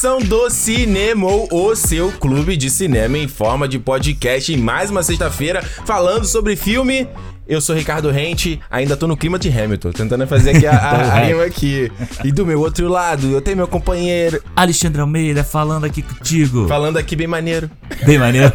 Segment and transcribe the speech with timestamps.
[0.00, 4.50] edição do Cinema, o seu clube de cinema em forma de podcast.
[4.50, 7.06] Em mais uma sexta-feira, falando sobre filme
[7.50, 11.00] eu sou Ricardo Rente, ainda tô no clima de Hamilton, tentando fazer aqui a, a,
[11.18, 11.90] a rima aqui.
[12.24, 14.40] E do meu outro lado, eu tenho meu companheiro.
[14.54, 16.68] Alexandre Almeida falando aqui contigo.
[16.68, 17.68] Falando aqui bem maneiro.
[18.06, 18.52] Bem maneiro.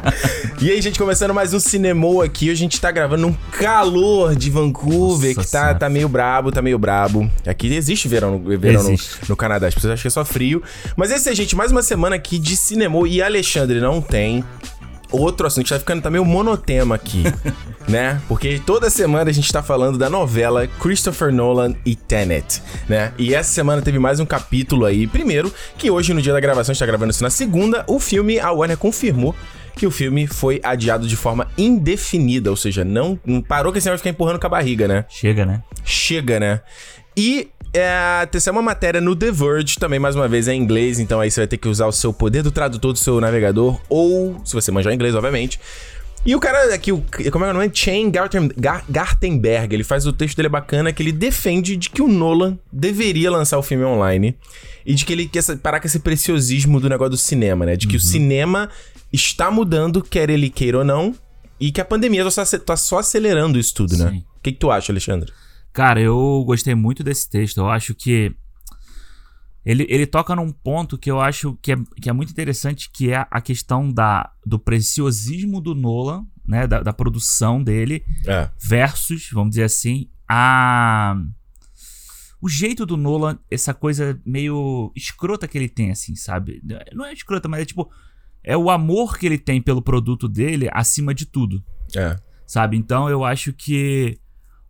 [0.58, 2.48] e aí, gente, começando mais um Cinemou aqui.
[2.48, 6.62] A gente tá gravando um calor de Vancouver, Nossa que tá, tá meio brabo, tá
[6.62, 7.30] meio brabo.
[7.46, 9.16] Aqui existe verão, verão existe.
[9.20, 10.62] No, no, Canadá, as pessoas acham que é só frio.
[10.96, 13.06] Mas esse é, gente, mais uma semana aqui de Cinemou.
[13.06, 14.42] E Alexandre não tem
[15.10, 17.24] outro assunto, a gente tá ficando também um monotema aqui,
[17.88, 18.20] né?
[18.28, 23.12] Porque toda semana a gente tá falando da novela Christopher Nolan e Tenet, né?
[23.18, 25.06] E essa semana teve mais um capítulo aí.
[25.06, 27.98] Primeiro, que hoje, no dia da gravação, a gente tá gravando isso na segunda, o
[27.98, 29.34] filme, a Warner confirmou
[29.76, 33.86] que o filme foi adiado de forma indefinida, ou seja, não, não parou que esse
[33.86, 35.04] negócio ficar empurrando com a barriga, né?
[35.08, 35.62] Chega, né?
[35.84, 36.60] Chega, né?
[37.16, 40.98] E é, é uma matéria no The Verge, também mais uma vez é em inglês,
[40.98, 43.80] então aí você vai ter que usar o seu poder do tradutor do seu navegador,
[43.88, 45.60] ou se você manjar inglês, obviamente.
[46.24, 47.70] E o cara aqui, o, como é o nome?
[47.72, 48.12] Shane
[48.88, 52.58] Gartenberg, ele faz o texto dele é bacana, que ele defende de que o Nolan
[52.70, 54.36] deveria lançar o filme online.
[54.84, 57.76] E de que ele quer parar com esse preciosismo do negócio do cinema, né?
[57.76, 57.98] De que uhum.
[57.98, 58.68] o cinema
[59.10, 61.14] está mudando, quer ele queira ou não,
[61.58, 64.10] e que a pandemia tá só, tá acelerando isso tudo, né?
[64.10, 64.22] Né?
[64.38, 65.32] O que, que tu acha, Alexandre?
[65.72, 67.58] Cara, eu gostei muito desse texto.
[67.58, 68.34] Eu acho que
[69.64, 73.10] ele, ele toca num ponto que eu acho que é, que é muito interessante, que
[73.12, 76.66] é a questão da, do preciosismo do Nolan, né?
[76.66, 78.50] Da, da produção dele, é.
[78.58, 81.16] versus, vamos dizer assim, a.
[82.42, 86.62] O jeito do Nolan, essa coisa meio escrota que ele tem, assim, sabe?
[86.94, 87.90] Não é escrota, mas é tipo.
[88.42, 91.62] É o amor que ele tem pelo produto dele acima de tudo.
[91.94, 92.16] É.
[92.46, 92.78] Sabe?
[92.78, 94.18] Então eu acho que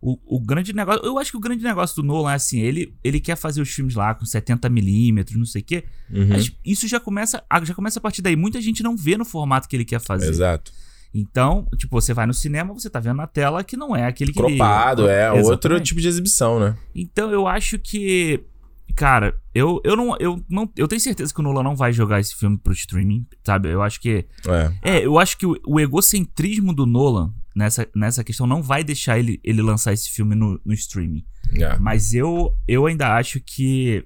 [0.01, 1.05] o, o grande negócio.
[1.05, 3.69] Eu acho que o grande negócio do Nolan é assim: ele, ele quer fazer os
[3.69, 5.85] filmes lá com 70mm, não sei o quê.
[6.11, 6.27] Uhum.
[6.29, 8.35] Mas isso já começa, já começa a partir daí.
[8.35, 10.29] Muita gente não vê no formato que ele quer fazer.
[10.29, 10.71] Exato.
[11.13, 14.31] Então, tipo, você vai no cinema, você tá vendo na tela que não é aquele
[14.31, 15.51] que Cropado, é Exatamente.
[15.51, 16.75] outro tipo de exibição, né?
[16.95, 18.43] Então, eu acho que
[18.95, 22.19] cara, eu, eu não eu não eu tenho certeza que o Nolan não vai jogar
[22.19, 23.69] esse filme pro streaming, sabe?
[23.69, 28.23] Eu acho que é, é eu acho que o, o egocentrismo do Nolan nessa, nessa
[28.23, 31.25] questão não vai deixar ele, ele lançar esse filme no, no streaming.
[31.53, 31.79] Yeah.
[31.79, 34.05] Mas eu, eu ainda acho que.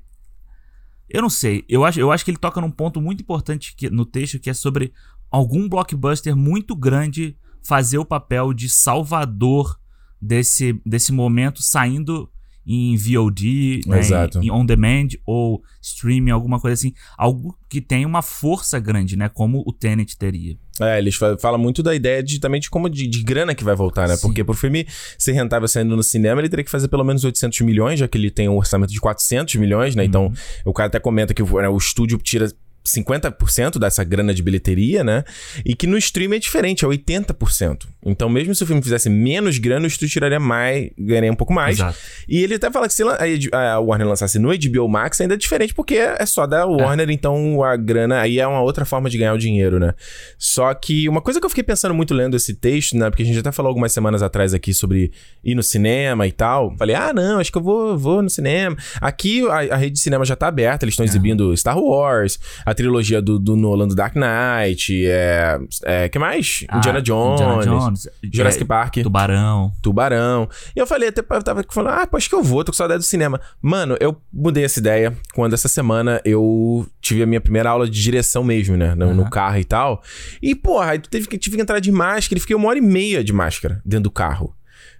[1.10, 1.64] Eu não sei.
[1.70, 4.50] Eu acho, eu acho que ele toca num ponto muito importante que, no texto que
[4.50, 4.92] é sobre
[5.30, 9.80] algum blockbuster muito grande fazer o papel de salvador
[10.22, 12.30] desse, desse momento saindo
[12.66, 14.02] em VOD, né,
[14.42, 19.16] em, em, on demand ou streaming, alguma coisa assim, algo que tem uma força grande,
[19.16, 20.58] né, como o Tenet teria.
[20.82, 23.76] É, eles falam muito da ideia de também de como de, de grana que vai
[23.76, 24.16] voltar, né?
[24.16, 24.22] Sim.
[24.22, 24.86] Porque pro filme
[25.18, 28.18] ser rentável saindo no cinema, ele teria que fazer pelo menos 800 milhões, já que
[28.18, 30.04] ele tem um orçamento de 400 milhões, né?
[30.04, 30.10] Uhum.
[30.10, 30.34] Então,
[30.66, 32.52] o cara até comenta que o, né, o estúdio tira
[32.86, 35.24] 50% dessa grana de bilheteria, né?
[35.66, 37.88] E que no stream é diferente, é 80%.
[38.06, 41.52] Então, mesmo se o filme fizesse menos grana, o estúdio tiraria mais, ganharia um pouco
[41.52, 41.80] mais.
[41.80, 41.98] Exato.
[42.28, 43.04] E ele até fala que se
[43.52, 47.12] a Warner lançasse no HBO Max, ainda é diferente, porque é só da Warner, é.
[47.12, 49.94] então a grana aí é uma outra forma de ganhar o dinheiro, né?
[50.38, 53.10] Só que uma coisa que eu fiquei pensando muito lendo esse texto, né?
[53.10, 55.12] Porque a gente até falou algumas semanas atrás aqui sobre
[55.44, 56.76] ir no cinema e tal.
[56.78, 58.76] Falei, ah, não, acho que eu vou, vou no cinema.
[59.02, 62.74] Aqui a, a rede de cinema já tá aberta, eles estão exibindo Star Wars, a
[62.74, 65.58] trilogia do, do Nolan do Dark Knight, é.
[65.84, 66.66] é que mais?
[66.70, 67.42] Ah, Indiana Jones.
[67.42, 67.95] Indiana Jones.
[68.32, 68.96] Jurassic é, Park.
[69.04, 69.74] Tubarão.
[69.82, 70.50] Tubarão.
[70.76, 73.00] E eu falei, até eu tava falando, ah, acho que eu vou, tô com saudade
[73.00, 73.40] do cinema.
[73.62, 78.02] Mano, eu mudei essa ideia quando essa semana eu tive a minha primeira aula de
[78.02, 78.96] direção mesmo, né?
[78.96, 79.14] No, uhum.
[79.16, 80.02] no carro e tal.
[80.42, 82.82] E, porra, aí teve que, tive que entrar de máscara e fiquei uma hora e
[82.82, 84.56] meia de máscara dentro do carro.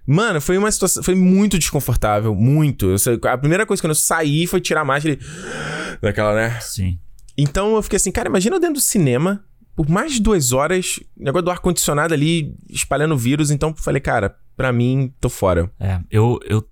[0.06, 1.02] Mano, foi uma situação.
[1.02, 2.34] Foi muito desconfortável.
[2.34, 2.86] Muito.
[2.86, 5.18] Eu, a primeira coisa quando eu saí foi tirar a máscara e.
[6.00, 6.60] Daquela, né?
[6.60, 6.98] Sim.
[7.36, 9.44] Então eu fiquei assim, cara, imagina dentro do cinema,
[9.76, 13.50] por mais de duas horas, negócio do ar-condicionado ali espalhando vírus.
[13.50, 15.70] Então falei, cara, pra mim, tô fora.
[15.78, 16.66] É, eu, eu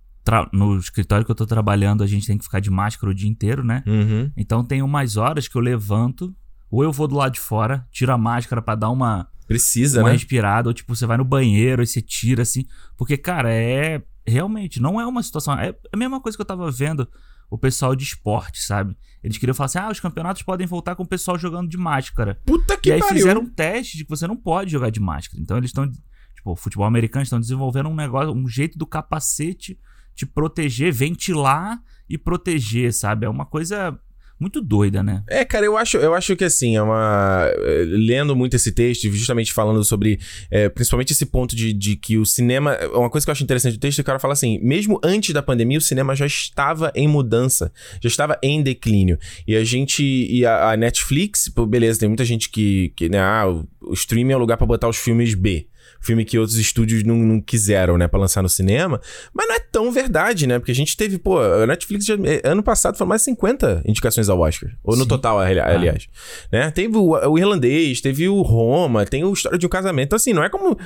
[0.55, 3.29] no escritório que eu tô trabalhando, a gente tem que ficar de máscara o dia
[3.29, 3.85] inteiro, né?
[3.87, 4.33] Uhum.
[4.35, 6.35] Então tem umas horas que eu levanto,
[6.71, 9.29] ou eu vou do lado de fora, tiro a máscara para dar uma.
[9.47, 10.15] Precisa, uma né?
[10.15, 12.65] respirada, ou tipo, você vai no banheiro e você tira assim.
[12.97, 14.03] Porque, cara, é.
[14.27, 15.53] Realmente, não é uma situação.
[15.53, 17.07] É a mesma coisa que eu tava vendo
[17.51, 18.97] o pessoal de esporte, sabe?
[19.23, 22.41] Eles queriam falar assim: ah, os campeonatos podem voltar com o pessoal jogando de máscara.
[22.45, 23.17] Puta que E aí pariu.
[23.17, 25.43] fizeram um teste de que você não pode jogar de máscara.
[25.43, 25.91] Então eles estão.
[25.91, 29.79] Tipo, o futebol americano estão desenvolvendo um negócio, um jeito do capacete
[30.15, 33.27] te proteger, ventilar e proteger, sabe?
[33.27, 33.99] É uma coisa
[34.39, 35.23] muito doida, né?
[35.29, 37.49] É, cara, eu acho, eu acho que assim, é uma.
[37.57, 40.19] eh, Lendo muito esse texto, justamente falando sobre.
[40.51, 42.77] eh, principalmente esse ponto de, de que o cinema.
[42.93, 45.43] Uma coisa que eu acho interessante do texto, o cara fala assim: mesmo antes da
[45.43, 47.73] pandemia, o cinema já estava em mudança,
[48.03, 49.19] já estava em declínio.
[49.47, 50.03] E a gente.
[50.05, 52.93] E a, a Netflix, beleza, tem muita gente que.
[52.97, 55.67] que né, ah, o, o streaming é o lugar pra botar os filmes B.
[56.05, 59.01] Filme que outros estúdios não, não quiseram, né, pra lançar no cinema.
[59.33, 60.59] Mas não é tão verdade, né?
[60.59, 63.83] Porque a gente teve, pô, a Netflix já, eh, ano passado foram mais de 50
[63.87, 64.71] indicações ao Oscar.
[64.83, 65.09] Ou no Sim.
[65.09, 66.07] total, ali- aliás.
[66.53, 66.71] Né?
[66.71, 70.07] Teve o, o Irlandês, teve o Roma, tem o História de um Casamento.
[70.09, 70.77] Então, assim, não é como.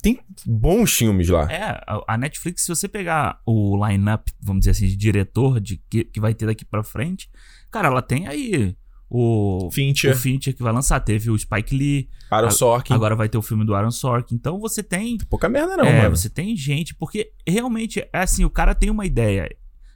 [0.00, 1.50] Tem bons filmes lá.
[1.50, 5.80] É, a- a Netflix, se você pegar o line-up, vamos dizer assim, de diretor de
[5.90, 7.28] que, que vai ter daqui pra frente,
[7.70, 8.76] cara, ela tem aí
[9.10, 11.00] o, Fincher, o Fincher que vai lançar.
[11.00, 12.92] Teve o Spike Lee, Aaron a- Sorkin.
[12.92, 14.34] agora vai ter o filme do Aaron Sorkin.
[14.34, 15.16] Então você tem.
[15.28, 16.16] Pouca merda, não, é, mano.
[16.16, 19.48] você tem gente, porque realmente é assim, o cara tem uma ideia.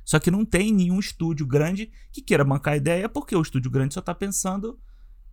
[0.05, 3.70] Só que não tem nenhum estúdio grande que queira bancar a ideia, porque o estúdio
[3.70, 4.79] grande só tá pensando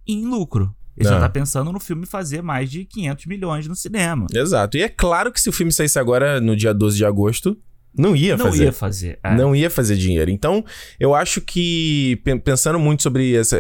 [0.06, 0.75] em lucro.
[0.98, 1.16] Ele Não.
[1.16, 4.28] só tá pensando no filme fazer mais de 500 milhões no cinema.
[4.34, 4.75] Exato.
[4.78, 7.58] E é claro que se o filme saísse agora, no dia 12 de agosto,
[7.97, 8.63] não ia não fazer.
[8.65, 9.19] ia fazer.
[9.24, 9.36] é.
[9.36, 10.30] Não ia fazer dinheiro.
[10.31, 10.63] Então,
[11.00, 13.59] eu acho que, pen- pensando muito sobre, essa,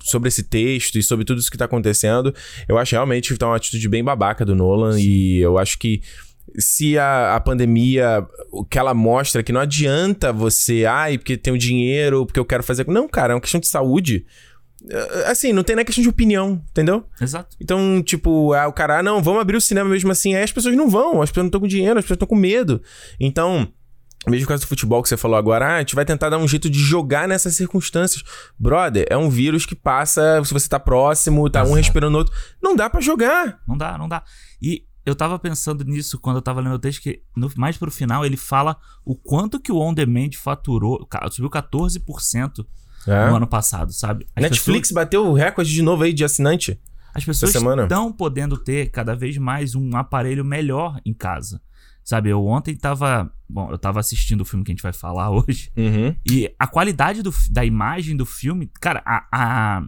[0.00, 2.34] sobre esse texto e sobre tudo isso que tá acontecendo,
[2.68, 4.98] eu acho realmente que tá uma atitude bem babaca do Nolan.
[5.00, 6.00] E eu acho que
[6.58, 11.52] se a, a pandemia, o que ela mostra, que não adianta você, ai, porque tem
[11.52, 12.86] o dinheiro, porque eu quero fazer.
[12.88, 14.24] Não, cara, é uma questão de saúde.
[14.88, 17.04] Eh, Assim, não tem nem questão de opinião, entendeu?
[17.20, 17.56] Exato.
[17.60, 20.34] Então, tipo, ah, o cara, ah, não, vamos abrir o cinema mesmo assim.
[20.34, 22.36] Aí as pessoas não vão, as pessoas não estão com dinheiro, as pessoas estão com
[22.36, 22.80] medo.
[23.18, 23.68] Então,
[24.26, 26.48] mesmo caso do futebol que você falou agora, ah, a gente vai tentar dar um
[26.48, 28.22] jeito de jogar nessas circunstâncias.
[28.58, 31.76] Brother, é um vírus que passa, se você tá próximo, tá um Exato.
[31.76, 32.34] respirando o outro.
[32.62, 33.60] Não dá pra jogar.
[33.66, 34.22] Não dá, não dá.
[34.62, 37.90] E eu tava pensando nisso quando eu tava lendo o texto, que no- mais pro
[37.90, 41.06] final ele fala o quanto que o On Demand faturou.
[41.30, 42.66] Subiu 14%
[43.06, 43.28] É.
[43.30, 44.26] no ano passado, sabe?
[44.36, 46.72] As Netflix bateu o recorde de novo aí de assinante.
[46.74, 47.54] pessoas, as pessoas
[47.84, 51.60] estão podendo ter cada vez mais um aparelho melhor em casa.
[52.04, 53.30] Sabe, eu ontem tava.
[53.48, 55.70] Bom, eu tava assistindo o filme que a gente vai falar hoje.
[55.76, 56.14] Uhum.
[56.28, 58.70] E a qualidade do, da imagem do filme.
[58.80, 59.82] Cara, a, a,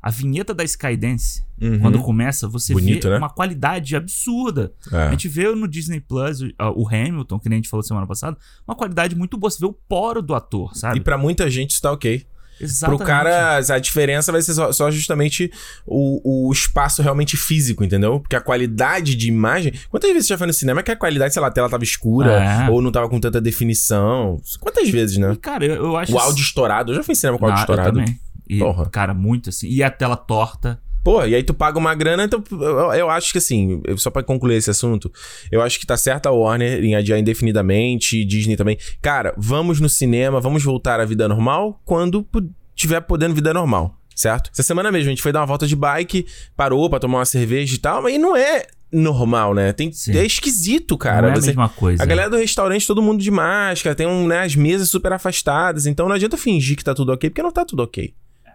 [0.00, 1.78] a vinheta da Skydance, Uhum.
[1.78, 3.18] quando começa, você Bonito, vê né?
[3.18, 4.72] uma qualidade absurda.
[4.90, 5.10] A É.
[5.10, 8.36] gente vê no Disney Plus o, o Hamilton, que nem a gente falou semana passada,
[8.66, 9.50] uma qualidade muito boa.
[9.50, 10.98] Você vê o poro do ator, sabe?
[10.98, 12.26] E pra muita gente isso tá ok.
[12.62, 12.98] Exatamente.
[12.98, 15.50] Pro cara, a diferença vai ser só, só justamente
[15.86, 18.20] o, o espaço realmente físico, entendeu?
[18.20, 19.72] Porque a qualidade de imagem.
[19.90, 21.84] Quantas vezes você já foi no cinema que a qualidade, sei lá, a tela tava
[21.84, 22.70] escura É.
[22.70, 24.40] ou não tava com tanta definição?
[24.60, 25.32] Quantas vezes, né?
[25.32, 26.12] E, cara, eu, eu acho.
[26.14, 26.92] O áudio estourado.
[26.92, 27.98] Eu já fui em cinema com Ah, áudio eu estourado.
[27.98, 28.18] também.
[28.48, 28.88] E, Porra.
[28.90, 29.68] cara, muito assim.
[29.68, 30.78] E a tela torta.
[31.04, 34.22] Pô, e aí tu paga uma grana, então eu, eu acho que assim, só pra
[34.22, 35.10] concluir esse assunto,
[35.50, 38.78] eu acho que tá certa a Warner em adiar indefinidamente, Disney também.
[39.00, 42.26] Cara, vamos no cinema, vamos voltar à vida normal quando
[42.74, 44.50] tiver podendo vida normal, certo?
[44.52, 46.26] Essa semana mesmo a gente foi dar uma volta de bike,
[46.56, 49.72] parou pra tomar uma cerveja e tal, mas não é normal, né?
[49.72, 50.16] Tem, Sim.
[50.16, 51.22] é esquisito, cara.
[51.22, 52.02] não é Você- a mesma coisa.
[52.02, 55.86] a galera do restaurante, todo mundo de máscara, tem um, né, as mesas super afastadas,
[55.86, 58.12] então não adianta fingir que tá tudo ok, porque não tá tudo ok,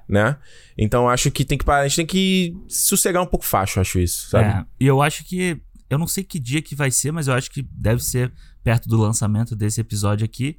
[0.07, 0.37] né?
[0.77, 3.99] Então acho que tem que parar, a gente tem que sossegar um pouco facho, acho
[3.99, 4.49] isso, sabe?
[4.49, 5.59] É, e eu acho que.
[5.89, 8.89] Eu não sei que dia que vai ser, mas eu acho que deve ser perto
[8.89, 10.57] do lançamento desse episódio aqui.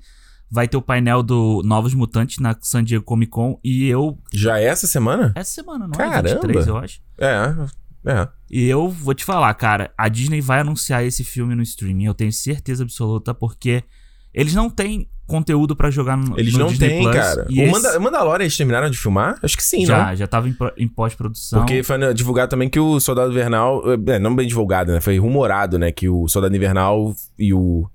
[0.50, 3.61] Vai ter o painel do Novos Mutantes na San Diego Comic Con.
[3.62, 4.19] E eu.
[4.33, 5.33] Já é essa semana?
[5.35, 6.31] Essa semana, não Caramba.
[6.31, 6.33] é?
[6.33, 7.00] 23, eu acho.
[7.19, 8.28] É, é.
[8.50, 12.14] E eu vou te falar, cara, a Disney vai anunciar esse filme no streaming, eu
[12.14, 13.85] tenho certeza absoluta, porque
[14.33, 17.47] eles não têm conteúdo pra jogar no, Eles no não Disney têm, Plus, cara.
[17.49, 19.38] E O esse- Manda Mandalorian eles terminaram de filmar?
[19.42, 20.16] Acho que sim, já, não?
[20.16, 21.61] já tava em, em pós-produção.
[21.61, 23.82] Porque foi né, divulgado também que o Soldado Invernal.
[24.08, 25.00] É, não bem divulgado, né?
[25.00, 25.92] Foi rumorado, né?
[25.92, 27.87] Que o Soldado Invernal e o.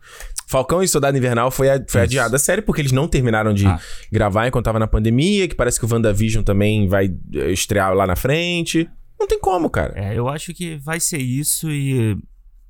[0.47, 1.97] Falcão e Soldado Invernal foi, a- foi Isso.
[1.99, 3.79] adiada a série porque eles não terminaram de Ah.
[4.11, 5.47] gravar enquanto tava na pandemia.
[5.47, 8.87] Que parece que o WandaVision também vai eh, estrear lá na frente.
[9.19, 9.93] Não tem como, cara.
[9.95, 12.15] É, eu acho que vai ser isso e.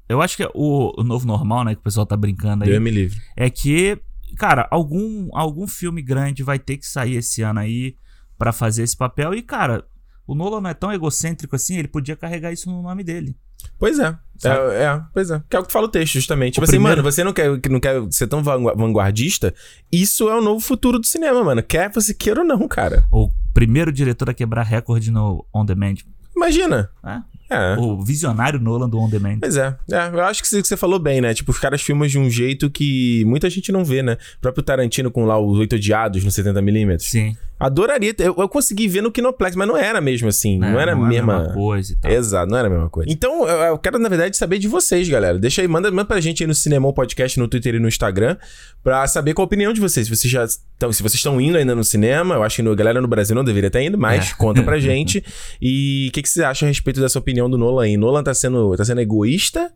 [0.08, 2.82] Eu acho que o, o novo normal, né, que o pessoal tá brincando aí, Deus
[2.84, 3.18] me livre.
[3.36, 3.98] é que,
[4.38, 7.96] cara, algum, algum filme grande vai ter que sair esse ano aí
[8.38, 9.34] pra fazer esse papel.
[9.34, 9.86] E, cara,
[10.28, 13.36] o Nolan não é tão egocêntrico assim, ele podia carregar isso no nome dele.
[13.80, 14.18] Pois é.
[14.44, 14.50] É,
[14.84, 15.42] é, pois é.
[15.50, 16.56] Que é o que fala o texto, justamente.
[16.56, 19.54] Tipo O assim, primeiro- mano, você não quer, que não quer ser tão vangu- vanguardista?
[19.92, 21.64] Isso é o novo futuro do cinema, mano.
[21.64, 23.08] Quer você queira ou não, cara.
[23.12, 25.96] O primeiro diretor a quebrar recorde no On Demand.
[26.36, 26.90] Imagina.
[27.04, 27.24] né?
[27.54, 27.76] É.
[27.78, 29.40] O visionário Nolan do On Demand.
[29.40, 29.76] Pois é.
[29.92, 30.08] é.
[30.12, 31.34] Eu acho que você falou bem, né?
[31.34, 34.18] Tipo, os caras filmam de um jeito que muita gente não vê, né?
[34.38, 37.00] O próprio Tarantino com lá os oito odiados no 70mm.
[37.00, 37.38] Sim.
[37.60, 38.14] Adoraria.
[38.20, 40.58] Eu, eu consegui ver no Kinoplex, mas não era mesmo assim.
[40.60, 40.72] né?
[40.72, 41.50] Não era a mesma.
[41.54, 42.12] coisa e tal.
[42.12, 43.10] Exato, não era a mesma coisa.
[43.12, 45.38] Então, eu, eu quero, na verdade, saber de vocês, galera.
[45.40, 48.36] Deixa aí, manda, manda pra gente aí no Cinemon Podcast, no Twitter e no Instagram.
[48.84, 50.08] pra saber qual a opinião de vocês.
[50.08, 52.72] Se vocês já estão, se vocês estão indo ainda no cinema, eu acho que no,
[52.72, 54.36] a galera no Brasil não deveria estar indo, mas É.
[54.36, 55.24] conta pra gente.
[55.62, 57.98] E o que, que você acha a respeito dessa opinião do Nolan aí?
[57.98, 59.72] Nolan tá sendo, tá sendo egoísta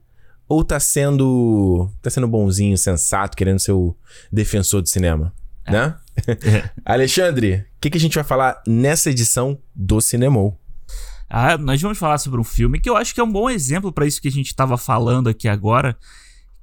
[0.50, 3.96] ou tá sendo tá sendo bonzinho, sensato, querendo ser o
[4.32, 5.34] defensor do cinema,
[5.70, 5.96] né?
[6.86, 10.60] Alexandre, o que, que a gente vai falar nessa edição do Cinemol?
[11.30, 13.92] Ah, nós vamos falar sobre um filme que eu acho que é um bom exemplo
[13.92, 15.98] pra isso que a gente tava falando aqui agora,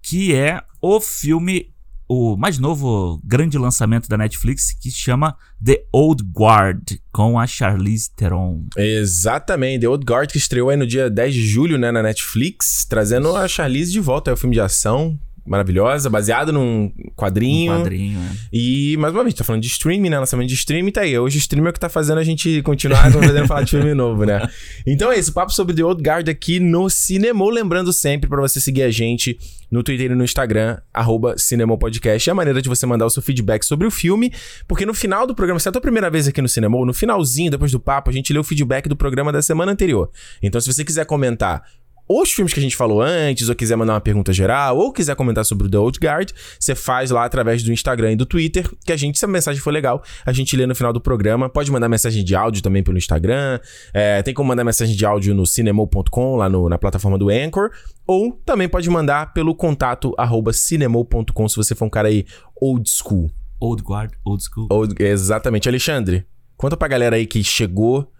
[0.00, 1.70] que é o filme,
[2.08, 8.10] o mais novo grande lançamento da Netflix, que chama The Old Guard, com a Charlize
[8.16, 8.64] Theron.
[8.74, 12.86] Exatamente, The Old Guard que estreou aí no dia 10 de julho, né, na Netflix,
[12.88, 17.72] trazendo a Charlize de volta, é o filme de ação maravilhosa, baseado num quadrinho.
[17.72, 18.36] Um quadrinho, é.
[18.52, 20.18] E, mais uma vez, tá falando de streaming, né?
[20.18, 21.18] Lançamento de streaming, tá aí.
[21.18, 23.92] Hoje o streaming é o que tá fazendo a gente continuar fazendo falar de filme
[23.94, 24.48] novo, né?
[24.86, 27.50] Então é isso, papo sobre The Old Guard aqui no Cinemol.
[27.50, 29.38] Lembrando sempre pra você seguir a gente
[29.70, 32.30] no Twitter e no Instagram, arroba Cinemopodcast.
[32.30, 34.32] É a maneira de você mandar o seu feedback sobre o filme,
[34.68, 36.94] porque no final do programa, se é a tua primeira vez aqui no Cinemol, no
[36.94, 40.10] finalzinho, depois do papo, a gente lê o feedback do programa da semana anterior.
[40.42, 41.64] Então, se você quiser comentar
[42.08, 45.16] os filmes que a gente falou antes, ou quiser mandar uma pergunta geral, ou quiser
[45.16, 48.68] comentar sobre o The Old Guard, você faz lá através do Instagram e do Twitter,
[48.84, 51.48] que a gente, se a mensagem for legal, a gente lê no final do programa.
[51.48, 53.58] Pode mandar mensagem de áudio também pelo Instagram,
[53.92, 57.70] é, tem como mandar mensagem de áudio no cinemol.com, lá no- na plataforma do Anchor,
[58.06, 62.24] ou também pode mandar pelo contato arroba cinemol.com, se você for um cara aí
[62.60, 63.30] old school.
[63.60, 64.66] Old Guard, Old School.
[64.70, 65.68] Old- exatamente.
[65.68, 68.10] Alexandre, conta pra galera aí que chegou,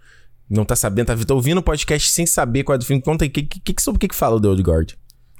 [0.49, 3.01] não tá sabendo, tá, tá ouvindo o podcast sem saber qual é do filme.
[3.01, 4.91] Conta aí, que, que, que- sobre o que, que fala o The Old Guard?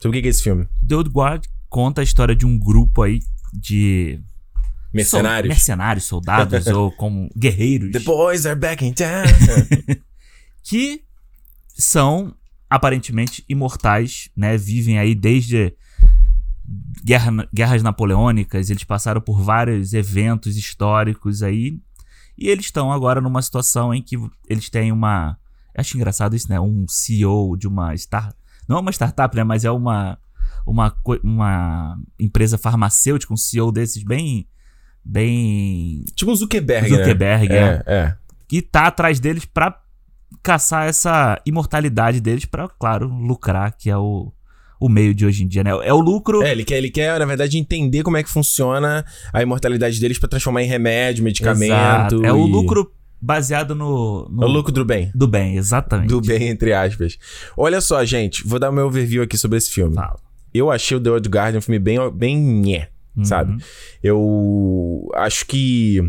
[0.02, 0.68] Sobre o que, que é esse filme?
[0.88, 3.20] The Old Guard conta a história de um grupo aí
[3.54, 4.20] de
[4.94, 5.50] Mercenários?
[5.54, 9.24] Sol- mercenários, soldados ou como guerreiros The boys are back in town.
[10.64, 11.04] que
[11.78, 12.34] são
[12.70, 14.58] aparentemente imortais, né?
[14.58, 15.74] Vivem aí desde
[17.04, 21.78] guerra- guerras napoleônicas, eles passaram por vários eventos históricos aí
[22.38, 25.38] e eles estão agora numa situação em que eles têm uma
[25.78, 26.60] acho engraçado isso, né?
[26.60, 28.34] Um CEO de uma star,
[28.68, 30.18] não é uma startup, né, mas é uma
[30.66, 34.48] uma, uma empresa farmacêutica, um CEO desses bem
[35.04, 37.56] bem tipo um Zuckerberg, Zuckerberg, né?
[37.56, 37.84] é.
[37.86, 38.18] É, é.
[38.48, 39.80] que tá atrás deles pra
[40.42, 44.32] caçar essa imortalidade deles pra, claro, lucrar, que é o,
[44.80, 45.72] o meio de hoje em dia, né?
[45.84, 46.42] É o lucro.
[46.44, 50.18] É, ele quer, ele quer, na verdade, entender como é que funciona a imortalidade deles
[50.20, 51.72] pra transformar em remédio, medicamento.
[51.72, 52.26] Exato.
[52.26, 52.92] É o e- lucro
[53.22, 55.10] baseado no, no- É o lucro do bem.
[55.16, 56.10] do bem, exatamente.
[56.10, 57.18] Do bem, entre aspas.
[57.58, 59.96] Olha só, gente, vou dar o meu overview aqui sobre esse filme.
[59.96, 60.20] Fala.
[60.54, 63.26] Eu achei o The Old Guard um filme bem, bem nhé, Uhum.
[63.26, 63.58] sabe?
[64.04, 66.02] Eu acho que.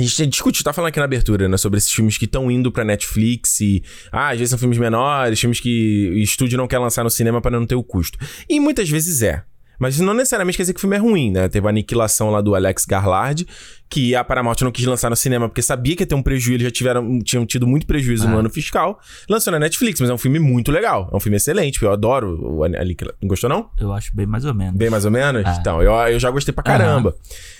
[0.00, 1.56] A gente discutiu, tá falando aqui na abertura, né?
[1.58, 3.82] Sobre esses filmes que estão indo pra Netflix e.
[4.10, 7.40] Ah, às vezes são filmes menores, filmes que o estúdio não quer lançar no cinema
[7.40, 8.18] pra não ter o custo.
[8.48, 9.44] E muitas vezes é.
[9.80, 11.48] Mas isso não necessariamente quer dizer que o filme é ruim, né?
[11.48, 13.46] Teve a aniquilação lá do Alex Garland,
[13.88, 16.52] que a Paramount não quis lançar no cinema porque sabia que ia ter um prejuízo,
[16.56, 18.40] eles já tiveram, tinham tido muito prejuízo no Ah.
[18.40, 19.00] ano fiscal.
[19.28, 21.08] Lançou na Netflix, mas é um filme muito legal.
[21.12, 23.16] É um filme excelente, eu adoro o Aniquilação.
[23.22, 23.70] Não gostou, não?
[23.80, 24.76] Eu acho bem mais ou menos.
[24.76, 25.42] Bem mais ou menos?
[25.46, 25.56] Ah.
[25.58, 27.16] Então, eu, eu já gostei pra caramba.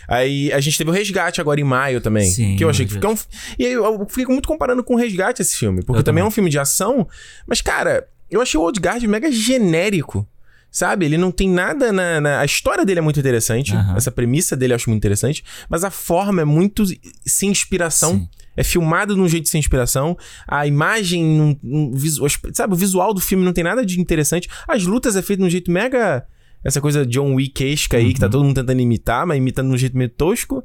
[0.07, 2.31] Aí a gente teve o Resgate agora em maio também.
[2.31, 3.17] Sim, que eu achei que ficou um...
[3.59, 5.83] E aí eu, fiquei muito comparando com o Resgate esse filme.
[5.83, 6.29] Porque Eu também é também.
[6.29, 7.09] um filme de ação.
[7.47, 10.27] Mas, cara, eu achei o Old Guard mega genérico.
[10.71, 11.05] Sabe?
[11.05, 12.21] Ele não tem nada na.
[12.21, 13.75] na- A história dele é muito interessante.
[13.75, 13.97] Aham.
[13.97, 15.43] Essa premissa dele eu acho muito interessante.
[15.69, 16.85] Mas a forma é muito
[17.27, 18.13] sem inspiração.
[18.15, 18.29] Sim.
[18.57, 20.17] É filmado de um jeito sem inspiração.
[20.47, 21.25] A imagem,
[21.63, 24.49] não- visu- sabe, o visual do filme não tem nada de interessante.
[24.69, 26.25] As lutas é feito de um jeito mega.
[26.63, 29.79] Essa coisa John Wick-esca aí, que tá todo mundo tentando imitar, mas imitando de um
[29.79, 30.57] jeito meio tosco.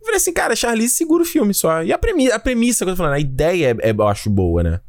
[0.00, 1.82] Eu falei assim, cara, Charlize segura o filme só.
[1.82, 4.28] E a premissa, a premissa que eu tô falando, a ideia é, é- eu acho
[4.28, 4.80] boa, né?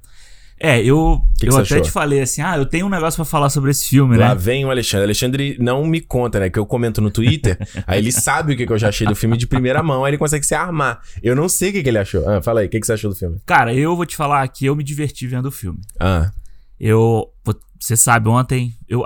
[0.62, 1.82] É, eu, que eu até achou?
[1.82, 4.36] te falei assim: ah, eu tenho um negócio pra falar sobre esse filme, Lá né?
[4.36, 5.06] vem o Alexandre.
[5.06, 6.50] Alexandre não me conta, né?
[6.50, 7.58] Que eu comento no Twitter.
[7.88, 10.04] aí ele sabe o que, que eu já achei do filme de primeira mão.
[10.04, 11.00] Aí ele consegue se armar.
[11.24, 12.28] Eu não sei o que, que ele achou.
[12.28, 13.38] Ah, fala aí, o que, que você achou do filme?
[13.46, 15.80] Cara, eu vou te falar que eu me diverti vendo o filme.
[16.00, 16.30] Ah,
[16.80, 17.30] Eu.
[17.80, 18.74] Você sabe, ontem.
[18.89, 19.04] Eu,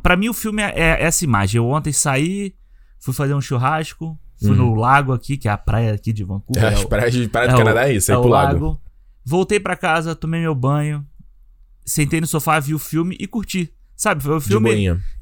[0.00, 1.58] para mim, o filme é, é essa imagem.
[1.58, 2.54] Eu ontem saí,
[3.00, 6.62] fui fazer um churrasco, fui no lago aqui, que é a praia aqui de Vancouver.
[6.62, 8.28] é as o- praias de praia é do o- Canadá é isso, aí é pro
[8.28, 8.80] o lago.
[9.24, 11.06] Voltei pra casa, tomei meu banho,
[11.84, 13.72] sentei no sofá, vi o filme e curti.
[13.96, 14.22] Sabe?
[14.22, 14.68] Foi o filme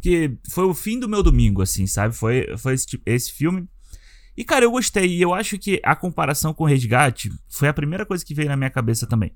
[0.01, 2.15] que foi o fim do meu domingo, assim, sabe?
[2.15, 3.69] Foi, foi esse, tipo- esse filme.
[4.35, 5.07] E, cara, eu gostei.
[5.07, 8.49] E eu acho que a comparação com o Resgate foi a primeira coisa que veio
[8.49, 9.33] na minha cabeça também.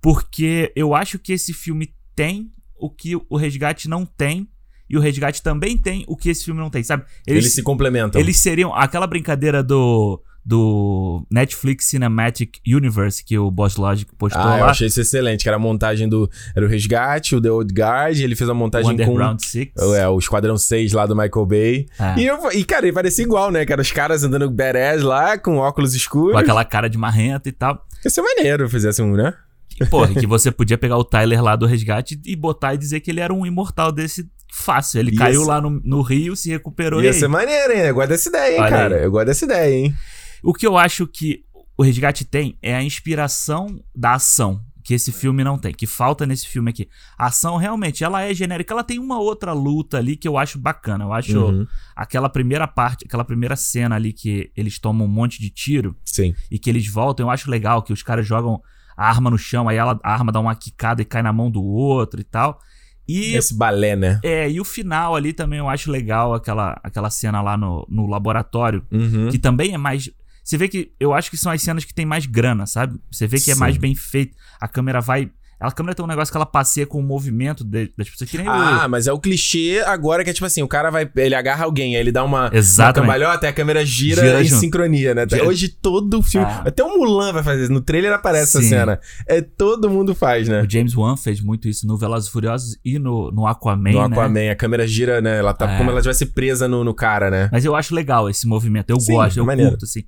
[0.00, 4.48] Porque eu acho que esse filme tem o que o Resgate não tem.
[4.90, 7.04] E o Resgate também tem o que esse filme não tem, sabe?
[7.26, 8.20] Eles, se complementam.
[8.20, 14.58] Eles seriam aquela brincadeira do do Netflix Cinematic Universe que o Boss Logic postou Ah,
[14.58, 14.70] eu lá.
[14.70, 16.28] achei isso excelente, que era a montagem do...
[16.54, 19.02] Era o Resgate, o The Old Guard, ele fez a o montagem com...
[19.02, 19.72] Underground Six.
[19.96, 21.86] É, o Esquadrão 6 lá do Michael Bay.
[21.98, 22.18] É.
[22.20, 23.64] E, eu- e, cara, ele parecia igual, né?
[23.64, 26.32] Que eram os caras andando badass lá, com óculos escuros.
[26.32, 27.86] Com aquela cara de marrenta e tal.
[28.04, 29.32] Ia ser maneiro fizesse um, né?
[29.80, 33.00] E, porra, que você podia pegar o Tyler lá do resgate e botar e dizer
[33.00, 34.98] que ele era um imortal desse fácil.
[35.00, 37.18] Ele Ia caiu ser- lá no, no rio, se recuperou e Ia aí?
[37.18, 37.80] ser maneiro, hein?
[37.86, 38.96] Eu gosto dessa ideia, hein, Olha cara?
[38.96, 39.04] aí.
[39.04, 39.94] Eu gosto dessa ideia, hein?
[40.42, 41.44] O que eu acho que
[41.76, 44.60] o resgate tem é a inspiração da ação.
[44.84, 46.88] Que esse filme não tem, que falta nesse filme aqui.
[47.16, 48.74] A ação realmente, ela é genérica.
[48.74, 51.04] Ela tem uma outra luta ali que eu acho bacana.
[51.04, 51.66] Eu acho Uhum.
[51.94, 56.34] aquela primeira parte, aquela primeira cena ali que eles tomam um monte de tiro Sim.
[56.50, 58.60] e que eles voltam, eu acho legal que os caras jogam
[58.96, 61.48] a arma no chão, aí ela, a arma dá uma quicada e cai na mão
[61.48, 62.58] do outro e tal.
[63.06, 64.18] E Esse balé, né?
[64.24, 68.06] é, e o final ali também eu acho legal, aquela, aquela cena lá no, no
[68.08, 69.28] laboratório, Uhum.
[69.30, 70.10] que também é mais.
[70.42, 70.92] Você vê que.
[70.98, 72.98] Eu acho que são as cenas que tem mais grana, sabe?
[73.10, 73.60] Você vê que é Sim.
[73.60, 74.36] mais bem feito.
[74.60, 75.30] A câmera vai.
[75.62, 78.30] A câmera tem um negócio que ela passeia com o movimento de- das pessoas.
[78.30, 78.90] Que nem Ah, o.
[78.90, 81.94] mas é o clichê agora que é tipo assim, o cara vai, ele agarra alguém,
[81.94, 83.00] aí ele dá uma, uma Exatamente.
[83.00, 84.60] cambalhota e a câmera gira, Gira em junto.
[84.60, 85.26] sincronia, né?
[85.28, 85.44] Gira.
[85.46, 86.62] Hoje todo filme, Ah.
[86.66, 88.68] até o Mulan vai fazer isso, no trailer aparece essa Sim.
[88.70, 88.98] cena.
[89.26, 90.62] É todo mundo faz, né?
[90.62, 94.08] O James Wan fez muito isso no Velozes e Furiosos e no, no Aquaman, No
[94.08, 94.16] né?
[94.16, 95.38] Aquaman, a câmera gira, né?
[95.38, 95.78] Ela tá É.
[95.78, 97.48] como ela tivesse presa no, no cara, né?
[97.52, 98.90] Mas eu acho legal esse movimento.
[98.90, 99.70] Eu Sim, gosto, eu maneiro.
[99.72, 100.02] curto, assim.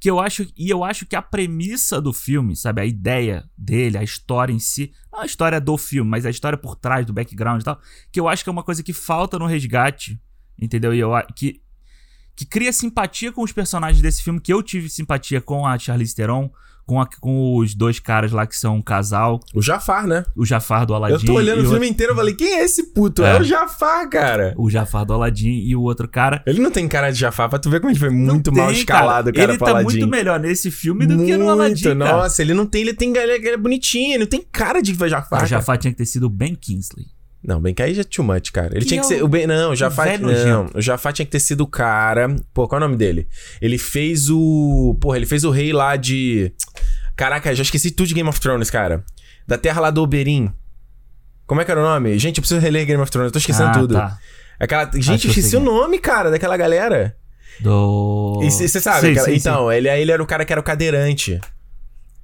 [0.00, 2.80] Que eu acho, e eu acho que a premissa do filme, sabe?
[2.80, 4.92] A ideia dele, a história em si.
[5.12, 7.80] Não a história do filme, mas a história por trás, do background e tal.
[8.12, 10.20] Que eu acho que é uma coisa que falta no resgate.
[10.60, 10.94] Entendeu?
[10.94, 11.60] E eu que,
[12.36, 14.40] que cria simpatia com os personagens desse filme.
[14.40, 16.50] Que eu tive simpatia com a Charlize Theron,
[16.88, 19.38] com, a- com os dois caras lá que são um casal.
[19.54, 20.24] O Jafar, né?
[20.34, 21.14] O Jafar do Aladdin.
[21.14, 23.22] Eu tô olhando o filme inteiro e falei, quem é esse puto?
[23.22, 23.40] É, É.
[23.40, 24.54] o Jafar, cara.
[24.56, 26.42] o Jafar do Aladdin e o outro cara.
[26.46, 28.68] Ele não tem cara de Jafar, pra tu ver como ele foi muito Não mal
[28.68, 29.98] tem, escalado, cara, Ele pro tá Aladdin.
[29.98, 31.94] muito melhor nesse filme do que no Aladdin, cara.
[31.94, 34.80] Nossa, ele não tem, ele tem, ele é, ele é bonitinho, ele não tem cara
[34.80, 35.26] de Jafar.
[35.26, 35.46] O cara.
[35.46, 37.04] Jafar tinha que ter sido o Ben Kingsley.
[37.48, 38.72] Não, bem que aí já é too much, cara.
[38.74, 39.24] Ele Que tinha que é ser.
[39.24, 40.20] o- ben, não, o Jafar.
[40.20, 42.28] Não, o Jafar tinha que ter sido o cara.
[42.52, 43.26] Pô, qual é o nome dele?
[43.62, 44.94] Ele fez o.
[45.00, 46.52] Porra, ele fez o rei lá de.
[47.16, 49.02] Caraca, já esqueci tudo de Game of Thrones, cara.
[49.46, 50.50] Da terra lá do Oberyn.
[51.46, 52.18] Como é que era o nome?
[52.18, 53.94] Gente, eu preciso reler Game of Thrones, eu tô esquecendo Ah, tudo.
[53.94, 54.18] Tá.
[54.60, 54.84] Aquela...
[54.94, 55.62] Gente, eu esqueci o é.
[55.62, 57.16] nome, cara, daquela galera.
[57.60, 58.40] Do.
[58.42, 61.40] Você sabe, Sei, aquela- sei, então, Ele, ele era o cara que era o cadeirante.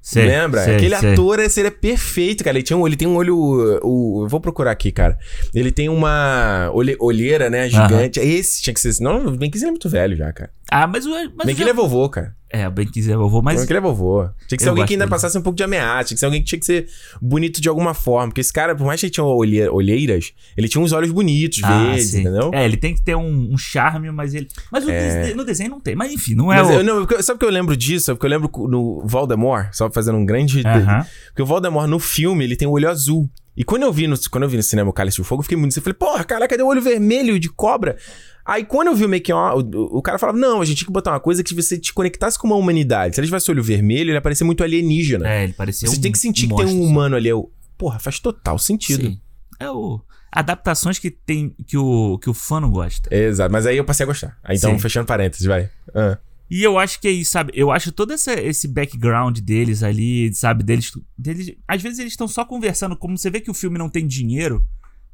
[0.04, 0.26] Sei.
[0.26, 0.62] Lembra?
[0.62, 1.12] Sei, Aquele sei.
[1.12, 2.56] ator, esse, ele é perfeito, cara.
[2.56, 3.36] Ele, tinha um, ele tem um olho.
[3.82, 5.18] O, eu vou procurar aqui, cara.
[5.54, 7.68] Ele tem uma olhe- olheira, né?
[7.68, 8.20] Gigante.
[8.20, 8.94] Esse tinha que ser.
[9.02, 10.50] Não, o Ben Kingsley é muito velho já, cara.
[10.70, 11.10] Ah, mas o.
[11.10, 12.34] Mas Ben o Kingsley é vovô, cara.
[12.54, 13.56] É, Kingsley é vovô, mas.
[13.60, 14.28] Kingsley é vovô.
[14.48, 15.10] Tinha que ser Eu alguém que ainda dele.
[15.10, 16.04] passasse um pouco de ameaça.
[16.04, 16.86] Tinha que ser alguém que tinha que ser
[17.20, 18.28] bonito de alguma forma.
[18.28, 21.60] Porque esse cara, por mais que ele tinha olhe- olheiras, ele tinha uns olhos bonitos,
[21.64, 22.20] Ah, verdes, sim.
[22.20, 22.50] entendeu?
[22.52, 24.48] É, ele tem que ter um, um charme, mas ele.
[24.70, 25.22] Mas É.
[25.26, 25.94] des- no desenho não tem.
[25.96, 26.72] Mas enfim, não é Mas o.
[26.72, 28.10] eu, não, sabe o que eu lembro disso?
[28.10, 30.62] É porque eu lembro no Voldemort, só fazendo um grande.
[30.66, 31.04] Aham.
[31.28, 33.28] Porque o Voldemort no filme, ele tem o olho azul.
[33.56, 35.44] E quando eu vi no, quando eu vi no cinema o Cálice de Fogo, eu
[35.44, 35.78] fiquei muito assim.
[35.80, 37.96] Eu falei, porra, caraca, cadê o olho vermelho de cobra?
[38.44, 39.58] Aí quando eu vi o make o,
[39.98, 42.38] o, cara falava, não, a gente tinha que botar uma coisa que você te conectasse
[42.38, 43.14] com uma humanidade.
[43.14, 45.26] Se ele tivesse olho vermelho, ele ia parecer muito alienígena.
[45.26, 46.00] É, ele parecia você um.
[46.00, 47.28] tem que sentir um que tem um humano ali.
[47.28, 49.06] Eu, porra, faz total sentido.
[49.06, 49.20] Sim.
[49.58, 50.00] É o.
[50.30, 51.54] Adaptações que tem.
[51.66, 53.14] que o, que o fã não gosta.
[53.14, 54.36] Exato, mas aí eu passei a gostar.
[54.44, 54.78] Aí então, Sim.
[54.78, 55.70] fechando parênteses, vai.
[55.94, 56.18] Ah.
[56.50, 57.52] E eu acho que é isso, sabe?
[57.54, 60.62] Eu acho todo essa, esse background deles ali, sabe?
[60.62, 61.54] Deles, deles.
[61.66, 64.62] Às vezes eles estão só conversando, como você vê que o filme não tem dinheiro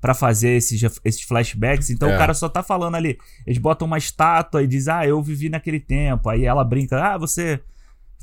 [0.01, 2.15] pra fazer esses, esses flashbacks, então É.
[2.15, 3.19] o cara só tá falando ali.
[3.47, 6.29] Eles botam uma estátua e diz, ah, eu vivi naquele tempo.
[6.31, 7.61] Aí ela brinca, ah, você.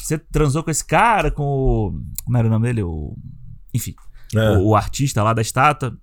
[0.02, 2.02] Você transou com esse cara, com o.
[2.24, 2.84] Como era o nome dele?
[2.84, 3.16] O.
[3.74, 3.94] Enfim,
[4.36, 5.98] Ah, o, o artista lá da estátua.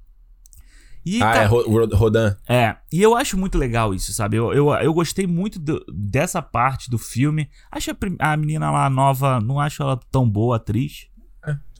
[1.06, 2.34] E, ah cara, é Ro- Ro- Rodan.
[2.48, 4.38] é, e eu acho muito legal isso, sabe?
[4.38, 7.50] Eu, eu, eu gostei muito do- dessa parte do filme.
[7.70, 11.08] Acho a, a menina lá nova, não acho ela tão boa atriz.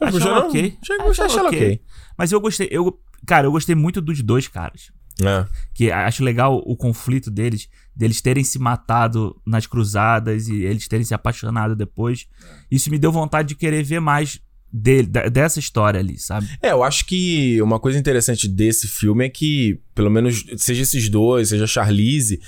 [0.01, 0.79] Acho Já ela não- ok.
[0.83, 1.81] Acho acho ela ela ok.
[2.19, 4.93] Mas eu gostei, eu, cara, eu gostei muito dos dois caras.
[5.23, 5.47] Ah.
[5.73, 11.05] Que acho legal o conflito deles, deles terem se matado nas cruzadas e eles terem
[11.05, 12.27] se apaixonado depois.
[12.71, 14.41] Isso me deu vontade de querer ver mais
[14.73, 16.49] dele, dessa história ali, sabe?
[16.61, 21.09] É, eu acho que uma coisa interessante desse filme é que, pelo menos, seja esses
[21.09, 22.41] dois, seja a Charlize,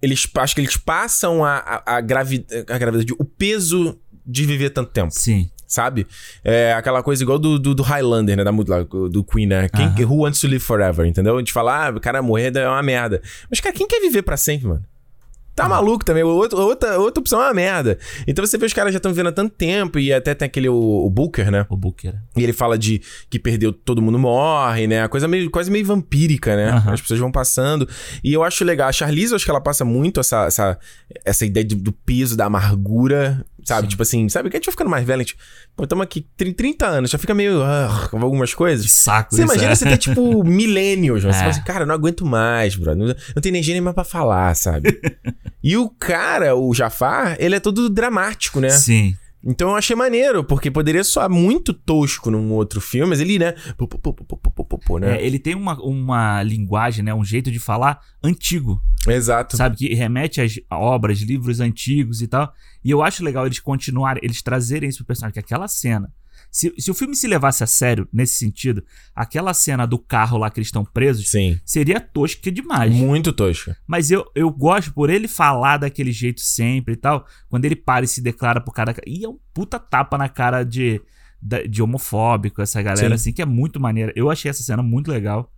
[0.00, 4.90] eles acho que eles passam a, a, a, a gravidade, o peso de viver tanto
[4.90, 5.50] tempo, Sim.
[5.74, 6.06] Sabe?
[6.42, 8.44] É aquela coisa igual do, do, do Highlander, né?
[8.44, 9.68] Da, do Queen, né?
[9.68, 10.04] Quem, Aham.
[10.06, 11.36] Who wants to live forever, entendeu?
[11.36, 13.20] A gente fala, ah, o cara morrer é uma merda.
[13.50, 14.84] Mas, cara, quem quer viver pra sempre, mano?
[15.56, 16.24] tá maluco também.
[16.24, 17.96] Outra, outra, outra opção é uma merda.
[18.26, 20.68] Então você vê os caras já estão vivendo há tanto tempo e até tem aquele,
[20.68, 21.64] o, o Booker, né?
[21.70, 22.12] O Booker.
[22.36, 25.04] E ele fala de que perdeu, todo mundo morre, né?
[25.04, 26.70] A coisa meio, quase meio vampírica, né?
[26.70, 26.92] Aham.
[26.94, 27.88] As pessoas vão passando.
[28.24, 28.88] E eu acho legal.
[28.88, 30.76] A Charlize, eu acho que ela passa muito essa, essa,
[31.24, 33.82] essa ideia de- do peso, da amargura, sabe?
[33.82, 33.88] Sim.
[33.88, 34.50] Tipo assim, sabe?
[34.50, 35.36] Que a gente vai ficando mais velho, a gente,
[35.76, 37.60] pô, estamos aqui tri- 30 anos, já fica meio
[38.10, 38.84] com algumas coisas.
[38.84, 39.74] De saco Você isso, imagina é.
[39.74, 41.22] você ter, tipo, milênios.
[41.22, 41.38] Você É.
[41.40, 42.94] fala assim, cara, não aguento mais, bro.
[42.94, 45.00] Não, não tem energia nem mais pra falar, sabe?
[45.62, 48.70] e o cara, o Jafar, ele é todo dramático, né?
[48.70, 49.16] Sim.
[49.46, 53.54] Então eu achei maneiro, porque poderia soar muito tosco num outro filme, mas ele, né?
[53.76, 55.18] Pô, pô, pô, né?
[55.18, 57.12] É, ele tem uma, uma linguagem, né?
[57.12, 58.82] Um jeito de falar antigo.
[59.06, 59.56] Exato.
[59.56, 59.76] Sabe?
[59.76, 62.52] Que remete às obras, livros antigos e tal.
[62.82, 66.10] E eu acho legal eles continuarem, eles trazerem isso pro personagem, que aquela cena.
[66.54, 70.48] Se, se o filme se levasse a sério nesse sentido, aquela cena do carro lá
[70.48, 71.58] que eles estão presos Sim.
[71.64, 72.94] seria tosca demais.
[72.94, 73.74] Muito tosco.
[73.84, 77.26] Mas eu, eu gosto por ele falar daquele jeito sempre e tal.
[77.48, 78.94] Quando ele para e se declara pro cara.
[79.04, 81.02] E é um puta tapa na cara de,
[81.68, 83.14] de homofóbico, essa galera, Sim.
[83.14, 84.12] assim, que é muito maneira.
[84.14, 85.52] Eu achei essa cena muito legal.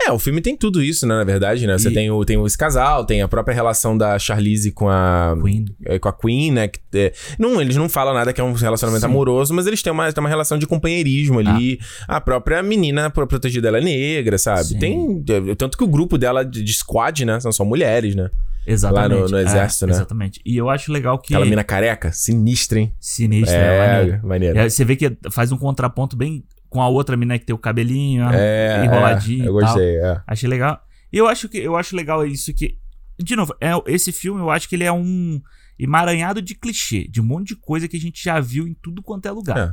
[0.00, 1.14] É, o filme tem tudo isso, né?
[1.16, 1.76] Na verdade, né?
[1.78, 5.36] Você E- tem, o, tem esse casal, tem a própria relação da Charlize com a
[5.42, 5.64] Queen.
[5.86, 6.68] é, com a Queen, né?
[6.68, 9.10] Que, é, não, eles não falam nada que é um relacionamento Sim.
[9.12, 11.78] amoroso, mas eles têm uma, têm uma relação de companheirismo ali.
[12.08, 14.64] A própria menina pro- protegida ela é negra, sabe?
[14.64, 14.78] Sim.
[14.78, 15.24] Tem.
[15.50, 17.38] é, Tanto que o grupo dela de, de squad, né?
[17.40, 18.30] São só mulheres, né?
[18.66, 19.20] Exatamente.
[19.20, 19.92] no- no É, exército, né?
[19.92, 20.40] Exatamente.
[20.44, 21.34] E eu acho legal que.
[21.34, 22.94] Aquela mina careca, sinistra, hein?
[22.98, 24.26] Sinistra, é, É, maneiro.
[24.26, 24.58] maneiro.
[24.58, 26.42] É, você vê que faz um contraponto bem
[26.74, 29.68] com a outra mina que tem o cabelinho É, enroladinho é, eu tal.
[29.68, 30.20] gostei, é.
[30.26, 30.84] Achei legal.
[31.12, 32.76] E eu acho que eu acho legal isso que.
[33.16, 35.40] De novo, é, esse filme eu acho que ele é um
[35.78, 39.04] emaranhado de clichê, de um monte de coisa que a gente já viu em tudo
[39.04, 39.56] quanto é lugar.
[39.56, 39.72] É.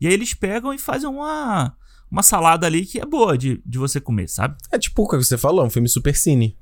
[0.00, 1.76] E aí eles pegam e fazem uma,
[2.10, 4.56] uma salada ali que é boa de, de você comer, sabe?
[4.72, 6.56] É tipo o que você falou, é um filme super cine.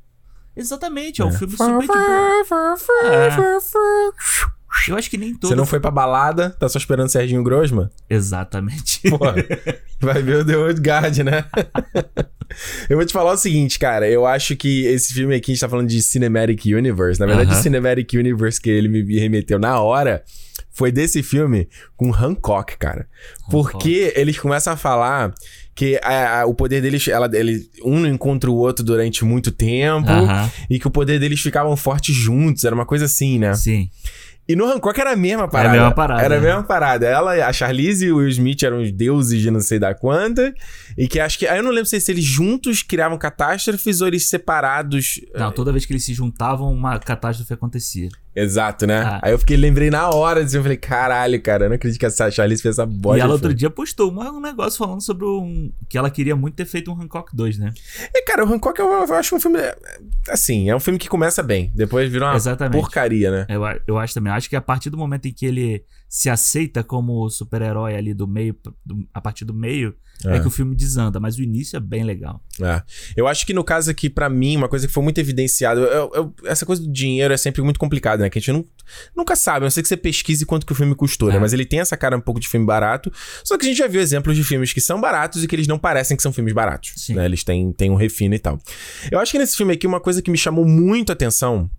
[0.56, 1.86] Exatamente, é um filme super.
[3.04, 3.30] É.
[4.86, 5.48] Eu acho que nem todo.
[5.50, 7.90] Você não foi pra balada, tá só esperando Serginho Grosma?
[8.08, 9.00] Exatamente.
[9.10, 9.18] Pô,
[10.00, 11.44] vai ver o The Old Guard, né?
[12.88, 14.08] eu vou te falar o seguinte, cara.
[14.08, 17.20] Eu acho que esse filme aqui, a gente tá falando de Cinematic Universe.
[17.20, 17.58] Na verdade, Aham.
[17.58, 20.22] o Cinematic Universe que ele me remeteu na hora
[20.72, 23.06] foi desse filme com Hancock, cara.
[23.50, 25.32] Porque eles começam a falar
[25.74, 29.50] que a- a- o poder deles, ela, ele, um não encontra o outro durante muito
[29.52, 32.64] tempo Aham, e que o poder deles ficavam fortes juntos.
[32.64, 33.54] Era uma coisa assim, né?
[33.54, 33.88] Sim.
[34.48, 35.74] E no Hancock era a mesma parada.
[35.74, 36.46] mesma parada, Era a né?
[36.46, 37.06] mesma parada.
[37.06, 40.54] Ela, a Charlize e o Will Smith eram os deuses de não sei da quanta.
[40.96, 41.46] E que acho que.
[41.46, 45.20] Aí eu não lembro se, eles juntos criavam catástrofes ou eles separados.
[45.34, 48.08] Não, toda vez que eles se juntavam, uma catástrofe acontecia.
[48.34, 49.02] Exato, né?
[49.04, 49.20] Ah.
[49.22, 50.56] Aí eu fiquei, lembrei na hora disso.
[50.56, 53.18] Eu falei, caralho, cara, eu não acredito que essa Charlize fez essa bosta.
[53.18, 55.72] e ela outro dia postou um negócio falando sobre um.
[55.88, 57.72] que ela queria muito ter feito um Hancock 2, né?
[58.14, 59.58] E, cara, o Hancock eu, eu acho um filme.
[60.30, 61.70] Assim, é um filme que começa bem.
[61.74, 62.80] Depois vira uma Exatamente.
[62.80, 63.46] porcaria, né?
[63.48, 64.32] Eu, eu acho também.
[64.32, 68.26] Acho que a partir do momento em que ele se aceita como super-herói ali do
[68.26, 70.36] meio, do- a partir do meio, é.
[70.36, 70.40] É.
[70.40, 71.20] que o filme desanda.
[71.20, 72.42] Mas o início é bem legal.
[72.60, 72.82] É.
[73.16, 76.10] Eu acho que no caso aqui, pra mim, uma coisa que foi muito evidenciada, eu-
[76.14, 78.30] eu- essa coisa do dinheiro é sempre muito complicada, né?
[78.30, 78.64] Que a gente não,
[79.16, 79.58] nunca sabe.
[79.58, 81.36] A não sei que você pesquise quanto que o filme custou, né?
[81.36, 81.38] É.
[81.38, 83.12] Mas ele tem essa cara um pouco de filme barato.
[83.44, 85.66] Só que a gente já viu exemplos de filmes que são baratos e que eles
[85.68, 86.92] não parecem que são filmes baratos.
[86.96, 87.14] Sim.
[87.14, 87.24] Né?
[87.24, 88.58] Eles têm, têm um refino e tal.
[89.10, 91.70] Eu acho que nesse filme aqui, uma coisa que me chamou muito a atenção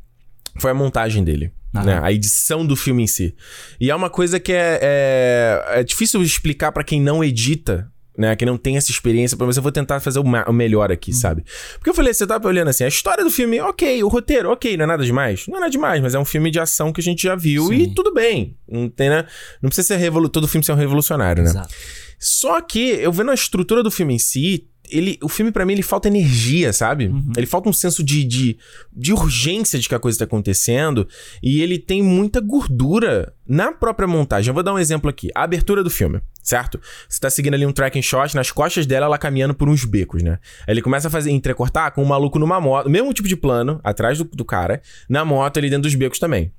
[0.58, 1.52] foi a montagem dele.
[1.75, 1.86] Aham.
[1.86, 1.99] Né?
[2.02, 3.36] A edição do filme em si.
[3.80, 8.36] E é uma coisa que é, é, é difícil explicar pra quem não edita, né?
[8.36, 11.45] Quem não tem essa experiência, mas eu vou tentar fazer o, o melhor aqui, sabe?
[11.75, 14.75] Porque eu falei, você tava olhando assim, a história do filme, ok, o roteiro, ok,
[14.75, 15.47] não é nada demais.
[15.47, 17.67] Não é nada demais, mas é um filme de ação que a gente já viu
[17.67, 17.75] Sim.
[17.75, 18.58] e tudo bem.
[18.67, 19.25] Não tem, né?
[19.62, 21.49] Não precisa ser revolu todo filme ser um revolucionário, né?
[21.49, 21.73] Exato.
[22.19, 25.73] Só que eu vendo a estrutura do filme em si, ele, o filme pra mim
[25.73, 27.08] ele falta energia, sabe?
[27.08, 27.32] Uhum.
[27.38, 28.58] Ele falta um senso de, de,
[28.91, 31.08] de urgência de que a coisa tá acontecendo
[31.41, 34.49] e ele tem muita gordura na própria montagem.
[34.49, 35.30] Eu vou dar um exemplo aqui.
[35.34, 36.80] A abertura do filme, certo?
[37.08, 40.21] Você tá seguindo ali um tracking shot, nas costas dela ela caminhando por uns becos,
[40.21, 40.39] né?
[40.67, 43.80] Aí ele começa a fazer entrecortar com um maluco numa moto, mesmo tipo de plano,
[43.84, 46.52] atrás do, do cara, na moto ali dentro dos becos também.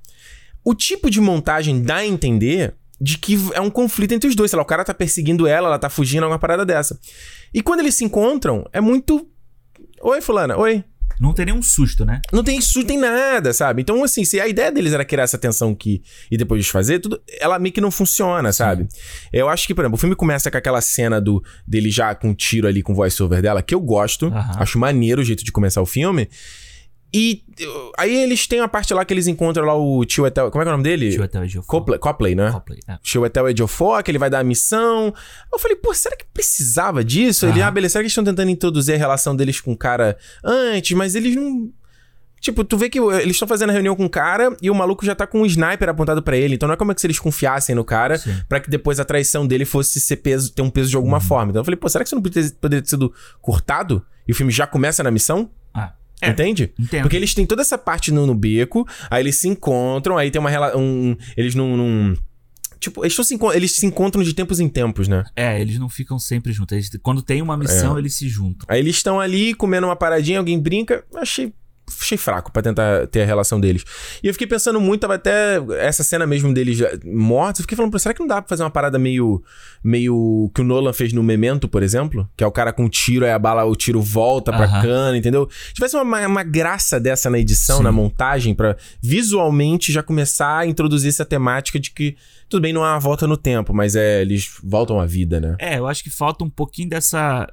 [0.63, 4.51] O tipo de montagem dá a entender de que é um conflito entre os dois.
[4.51, 6.99] Sei lá, o cara tá perseguindo ela, ela tá fugindo, alguma parada dessa.
[7.51, 9.27] E quando eles se encontram, é muito.
[10.01, 10.83] Oi, fulana, oi.
[11.19, 12.19] Não tem nenhum susto, né?
[12.31, 13.81] Não tem não tem nada, sabe?
[13.81, 17.21] Então, assim, se a ideia deles era criar essa tensão aqui e depois desfazer, tudo,
[17.39, 18.87] ela meio que não funciona, sabe?
[19.31, 22.29] Eu acho que, por exemplo, o filme começa com aquela cena do dele já com
[22.29, 24.27] um tiro ali com o voice-over dela, que eu gosto.
[24.27, 24.55] Aham.
[24.57, 26.27] Acho maneiro o jeito de começar o filme.
[27.13, 30.49] E eu- aí eles têm a parte lá que eles encontram lá o tio Etel.
[30.49, 31.11] Como é que é o nome dele?
[31.11, 31.69] Tio Etel Ejiofor.
[31.69, 32.51] Copley, Copley, né?
[32.51, 32.97] Copley, é.
[33.03, 35.13] Chiwetel Ejiofor, que ele vai dar a missão.
[35.51, 37.45] Eu falei, pô, será que precisava disso?
[37.45, 40.17] Ele, ah, beleza, será que eles estão tentando introduzir a relação deles com o cara
[40.43, 40.95] antes?
[40.95, 41.69] Mas eles não...
[42.39, 45.05] Tipo, tu vê que eles estão fazendo a reunião com o cara e o maluco
[45.05, 46.55] já tá com um sniper apontado para ele.
[46.55, 48.19] Então não é como se eles confiassem no cara
[48.49, 51.23] para que depois a traição dele fosse ser peso, ter um peso de alguma uhum.
[51.23, 51.51] forma.
[51.51, 54.03] Então eu falei, pô, será que isso não poderia ter, poderia ter sido cortado?
[54.27, 55.51] E o filme já começa na missão?
[56.21, 56.71] É, Entende?
[56.79, 57.01] Entendo.
[57.01, 60.39] Porque eles têm toda essa parte no, no beco, aí eles se encontram, aí tem
[60.39, 60.79] uma relação.
[60.79, 62.15] Um, eles não.
[62.79, 65.23] Tipo, eles, se, eles se encontram de tempos em tempos, né?
[65.35, 66.73] É, eles não ficam sempre juntos.
[66.73, 67.99] Eles, quando tem uma missão, é.
[67.99, 68.65] eles se juntam.
[68.67, 71.03] Aí eles estão ali comendo uma paradinha, alguém brinca.
[71.15, 71.53] Achei
[71.99, 73.83] achei fraco para tentar ter a relação deles.
[74.23, 77.97] E eu fiquei pensando muito, tava até essa cena mesmo deles mortos, eu fiquei falando,
[77.99, 79.43] será que não dá pra fazer uma parada meio
[79.83, 82.29] meio que o Nolan fez no Memento, por exemplo?
[82.37, 85.49] Que é o cara com tiro, aí a bala, o tiro volta pra cana, entendeu?
[85.73, 87.83] Tivesse uma, uma graça dessa na edição, Sim.
[87.83, 92.15] na montagem, para visualmente já começar a introduzir essa temática de que
[92.51, 95.55] tudo bem, não há uma volta no tempo, mas é, eles voltam à vida, né?
[95.57, 97.47] É, eu acho que falta um pouquinho dessa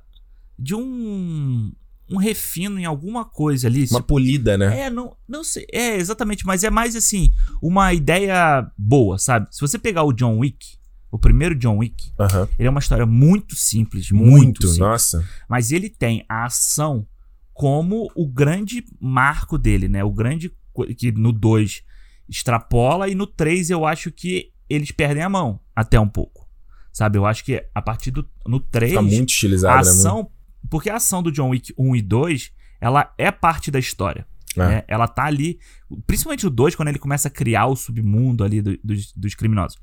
[0.58, 1.70] de um
[2.10, 3.86] um refino em alguma coisa ali.
[3.90, 4.82] Uma polida, né?
[4.86, 5.66] É, não, não sei.
[5.72, 7.30] É, exatamente, mas é mais assim,
[7.62, 9.48] uma ideia boa, sabe?
[9.50, 10.78] Se você pegar o John Wick,
[11.10, 12.12] o primeiro John Wick,
[12.58, 15.26] ele é uma história muito simples, muito, muito simples, nossa.
[15.48, 17.06] Mas ele tem a ação
[17.52, 20.04] como o grande marco dele, né?
[20.04, 20.52] O grande
[20.96, 21.82] que no 2
[22.28, 26.46] extrapola e no 3 eu acho que eles perdem a mão até um pouco.
[26.92, 27.18] Sabe?
[27.18, 30.28] Eu acho que a partir do no 3 Fica muito estilizado, a ação né?
[30.70, 34.26] Porque a ação do John Wick 1 e 2, ela é parte da história.
[34.56, 34.58] É.
[34.58, 34.84] Né?
[34.88, 35.58] Ela tá ali,
[36.06, 39.78] principalmente o 2, quando ele começa a criar o submundo ali do, dos, dos criminosos.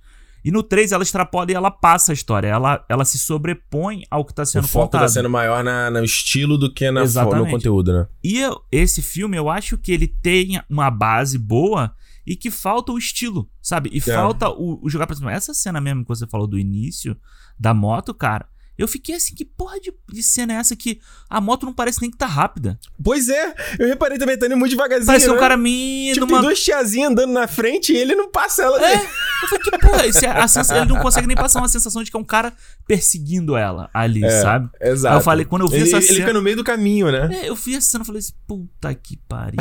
[0.46, 2.48] E no 3 ela extrapola e ela passa a história.
[2.48, 6.04] Ela, ela se sobrepõe ao que está sendo o foco está sendo maior na, no
[6.04, 8.08] estilo do que na, no conteúdo, né?
[8.24, 11.96] E eu, esse filme, eu acho que ele tem uma base boa
[12.28, 13.90] e que falta o estilo, sabe?
[13.92, 14.02] E é.
[14.02, 15.34] falta o, o jogar pra cima.
[15.34, 17.18] Essa cena mesmo que você falou do início
[17.60, 21.40] da moto, cara, eu fiquei assim, que porra de, de, cena é essa que a
[21.40, 22.78] moto não parece nem que tá rápida?
[23.02, 25.08] Pois é, eu reparei também, tá indo muito devagarzinho.
[25.08, 25.32] Parece né?
[25.32, 26.12] que um cara me.
[26.14, 26.40] Tipo, numa...
[26.40, 28.86] tem duas tiazinhas andando na frente e ele não passa ela.
[28.86, 31.70] É, eu falei, que porra, esse, é a sensação, ele não consegue nem passar uma
[31.70, 32.54] sensação de que é um cara
[32.88, 34.70] perseguindo ela ali, é, sabe?
[34.82, 35.14] Exato.
[35.14, 36.18] Aí eu falei, quando eu vi ele, essa ele cena.
[36.18, 37.30] Ele fica no meio do caminho, né?
[37.34, 39.60] É, eu vi essa cena e falei assim, puta que pariu.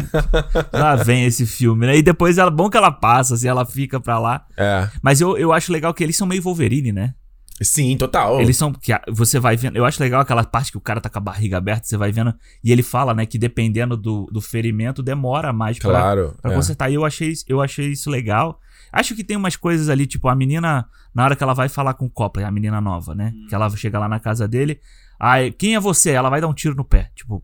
[0.72, 1.96] lá vem esse filme, né?
[1.96, 4.44] E depois ela, bom que ela passa, assim, ela fica pra lá.
[4.56, 4.88] É.
[5.02, 7.14] Mas eu, eu acho legal que eles são meio Wolverine, né?
[7.62, 8.40] Sim, total.
[8.40, 8.72] Eles são.
[8.72, 9.76] que Você vai vendo.
[9.76, 12.10] Eu acho legal aquela parte que o cara tá com a barriga aberta, você vai
[12.10, 12.34] vendo.
[12.62, 16.54] E ele fala, né, que dependendo do, do ferimento, demora mais pra, claro, pra é.
[16.54, 16.90] consertar.
[16.90, 18.58] E eu achei, eu achei isso legal.
[18.92, 21.94] Acho que tem umas coisas ali, tipo, a menina, na hora que ela vai falar
[21.94, 23.32] com o Copley, a menina nova, né?
[23.34, 23.46] Hum.
[23.48, 24.80] Que ela chega lá na casa dele.
[25.18, 26.10] Aí, quem é você?
[26.10, 27.10] Ela vai dar um tiro no pé.
[27.14, 27.42] Tipo,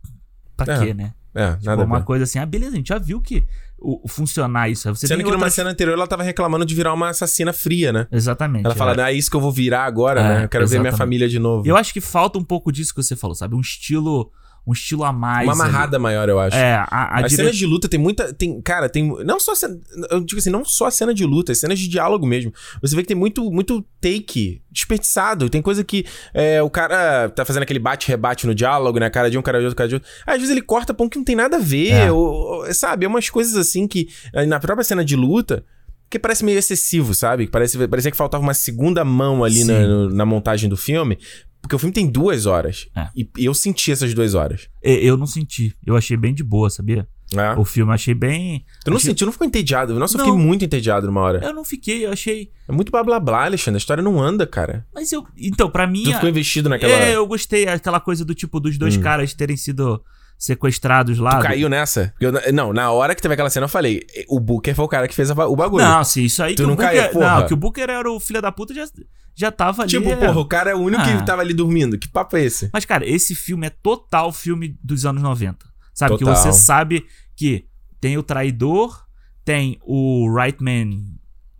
[0.56, 0.78] pra é.
[0.78, 1.14] quê, né?
[1.32, 3.44] É, tipo, nada uma coisa assim, ah, beleza, a gente já viu que
[3.80, 4.88] o, funcionar isso.
[4.94, 5.40] Você Sendo que outras...
[5.40, 8.06] numa cena anterior ela tava reclamando de virar uma assassina fria, né?
[8.12, 8.66] Exatamente.
[8.66, 9.02] Ela fala, é.
[9.04, 10.44] ah, é isso que eu vou virar agora, é, né?
[10.44, 10.70] Eu quero exatamente.
[10.70, 11.66] ver minha família de novo.
[11.66, 13.54] Eu acho que falta um pouco disso que você falou, sabe?
[13.54, 14.30] Um estilo
[14.70, 15.44] um estilo a mais.
[15.44, 16.02] Uma amarrada ali.
[16.02, 16.56] maior, eu acho.
[16.56, 17.36] É, a, a As dire...
[17.36, 18.32] cenas de luta tem muita.
[18.32, 19.08] Tem, cara, tem.
[19.24, 19.54] Não só.
[19.54, 19.78] Cena,
[20.10, 22.52] eu digo assim, não só a cena de luta, as cenas de diálogo mesmo.
[22.80, 25.50] Você vê que tem muito, muito take desperdiçado.
[25.50, 29.10] Tem coisa que é, o cara tá fazendo aquele bate-rebate no diálogo, né?
[29.10, 30.08] Cara de um, cara de outro, cara de outro.
[30.24, 31.90] Às vezes ele corta ponto que não tem nada a ver.
[31.90, 32.12] É.
[32.12, 33.04] Ou, ou, sabe?
[33.04, 34.08] É umas coisas assim que.
[34.46, 35.64] Na própria cena de luta
[36.10, 37.46] que parece meio excessivo, sabe?
[37.46, 41.16] Parece, parecia que faltava uma segunda mão ali na, no, na, montagem do filme.
[41.62, 42.88] Porque o filme tem duas horas.
[42.96, 43.08] É.
[43.14, 44.68] E, eu senti essas duas horas.
[44.82, 45.76] Eu não senti.
[45.86, 47.06] Eu achei bem de boa, sabia?
[47.32, 47.52] É.
[47.56, 48.64] O filme achei bem.
[48.84, 49.10] Tu não achei...
[49.10, 49.24] sentiu?
[49.24, 49.96] Não ficou entediado?
[49.96, 50.24] Nossa, não.
[50.24, 51.40] eu fiquei muito entediado numa hora.
[51.44, 52.50] Eu não fiquei, eu achei.
[52.68, 53.76] É muito blá blá blá, Alexandre.
[53.76, 54.84] A história não anda, cara.
[54.92, 55.24] Mas eu.
[55.38, 56.02] Então, pra mim.
[56.02, 56.92] Tu ficou investido naquela.
[56.92, 57.68] É, eu gostei.
[57.68, 59.00] Aquela coisa do tipo dos dois hum.
[59.00, 60.02] caras terem sido
[60.40, 61.36] sequestrados lá.
[61.38, 62.14] Tu caiu nessa?
[62.18, 65.06] Eu, não, na hora que teve aquela cena eu falei, o Booker foi o cara
[65.06, 65.84] que fez o bagulho.
[65.84, 67.40] Não, sim, isso aí tu que não o Booker, caiu, porra.
[67.40, 68.86] Não, que o Booker era o filho da puta já,
[69.34, 69.90] já tava ali.
[69.90, 70.16] Tipo, é...
[70.16, 71.18] porra, o cara é o único ah.
[71.18, 71.98] que tava ali dormindo.
[71.98, 72.70] Que papo é esse?
[72.72, 75.58] Mas, cara, esse filme é total filme dos anos 90.
[75.92, 76.16] Sabe?
[76.16, 76.34] Total.
[76.34, 77.04] Que você sabe
[77.36, 77.66] que
[78.00, 79.04] tem o traidor,
[79.44, 81.02] tem o right man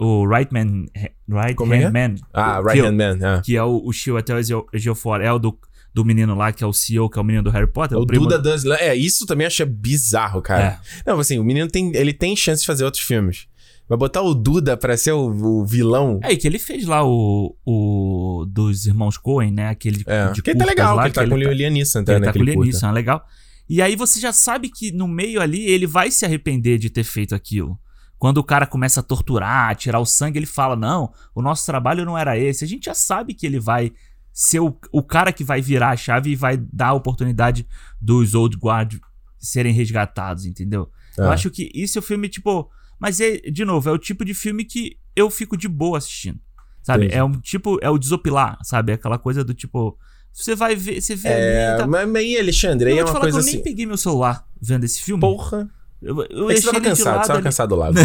[0.00, 0.86] o Right Man.
[1.28, 1.90] Right Como Hand é?
[1.90, 2.14] Man.
[2.32, 3.42] Ah, Right Hand Man, é.
[3.42, 4.40] Que é o, o Shio até o
[4.72, 5.20] Geofor.
[5.20, 5.58] É o do
[5.92, 7.98] do menino lá, que é o CEO, que é o menino do Harry Potter.
[7.98, 8.26] O, o primo...
[8.26, 8.76] Duda Dunslan.
[8.76, 10.80] É, isso também achei bizarro, cara.
[11.06, 11.10] É.
[11.10, 13.46] Não, assim, o menino tem, ele tem chance de fazer outros filmes.
[13.88, 16.20] Vai botar o Duda pra ser o, o, vilão.
[16.22, 19.68] É, e que ele fez lá o, o dos irmãos Coen, né?
[19.68, 20.30] Aquele é.
[20.30, 22.12] de que ele tá legal, lá, que ele tá que com o Liam Neeson, tá,
[22.12, 22.26] ele né?
[22.26, 23.26] Tá com o Liam Neeson, é legal.
[23.68, 27.02] E aí você já sabe que no meio ali ele vai se arrepender de ter
[27.02, 27.76] feito aquilo.
[28.16, 31.66] Quando o cara começa a torturar, a tirar o sangue, ele fala: Não, o nosso
[31.66, 32.64] trabalho não era esse.
[32.64, 33.92] A gente já sabe que ele vai
[34.32, 37.66] ser o, o cara que vai virar a chave e vai dar a oportunidade
[38.00, 38.94] dos Old Guard
[39.38, 40.90] serem resgatados, entendeu?
[41.18, 41.22] É.
[41.22, 42.70] Eu acho que isso é o filme, tipo.
[42.98, 46.38] Mas é, de novo, é o tipo de filme que eu fico de boa assistindo.
[46.82, 47.06] Sabe?
[47.06, 47.18] Entendi.
[47.18, 47.78] É um tipo.
[47.82, 48.92] É o desopilar, sabe?
[48.92, 49.98] Aquela coisa do tipo.
[50.32, 51.00] Você vai ver.
[51.00, 51.78] Você vê é, ali.
[51.78, 51.86] Tá...
[51.86, 53.50] Mas aí, Alexandre, aí é uma coisa eu assim.
[53.50, 55.20] Eu nem peguei meu celular vendo esse filme.
[55.20, 55.68] Porra.
[56.00, 57.44] Eu, eu É que você tava cansado, lado você tava ali.
[57.44, 57.90] cansado lá.
[57.92, 58.02] não,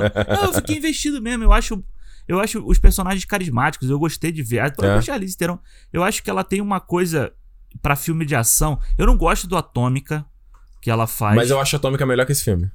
[0.00, 0.32] não, que.
[0.32, 1.44] Não, eu fiquei investido mesmo.
[1.44, 1.82] Eu acho.
[2.26, 2.64] Eu acho.
[2.64, 4.60] Os personagens carismáticos, eu gostei de ver.
[4.60, 5.02] A própria É.
[5.02, 5.58] Charlize Theron,
[5.92, 7.32] eu acho que ela tem uma coisa
[7.80, 8.78] pra filme de ação.
[8.96, 10.24] Eu não gosto do Atômica
[10.80, 11.36] que ela faz.
[11.36, 12.70] Mas eu acho Atômica melhor que esse filme.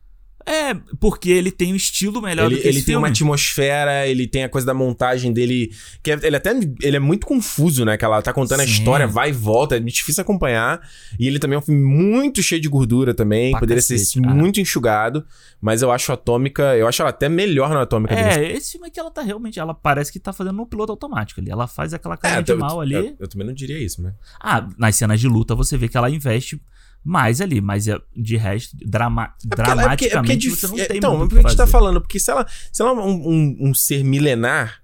[0.48, 3.12] É, porque ele tem um estilo melhor ele do que ele tem uma filme.
[3.12, 5.72] atmosfera, ele tem a coisa da montagem dele.
[6.02, 7.98] Que é- ele até ele é muito confuso, né?
[7.98, 8.72] Que ela tá contando a Sim.
[8.72, 10.80] história, vai e volta, é difícil acompanhar.
[11.20, 13.52] E ele também é um filme muito cheio de gordura também.
[13.52, 14.34] Pra poderia cacete, ser ah.
[14.34, 15.26] muito enxugado.
[15.60, 16.78] Mas eu acho Atômica.
[16.78, 19.60] Eu acho ela até melhor na Atômica que É, esse filme aqui ela tá realmente.
[19.60, 21.50] Ela parece que tá fazendo um piloto automático ali.
[21.52, 22.94] Ela faz aquela cara É, de eu- mal ali.
[22.96, 24.14] Eu, eu também não diria isso, né?
[24.40, 26.62] Ah, nas cenas de luta você vê que ela investe
[27.08, 30.10] mais ali, mas é- de resto, drama, É porque ela- é porque- é porque é
[30.10, 32.02] dramaticamente você não é, tem Então, muito por o que a gente tá falando?
[32.02, 34.82] Porque se ela, se ela é um, um- um ser milenar.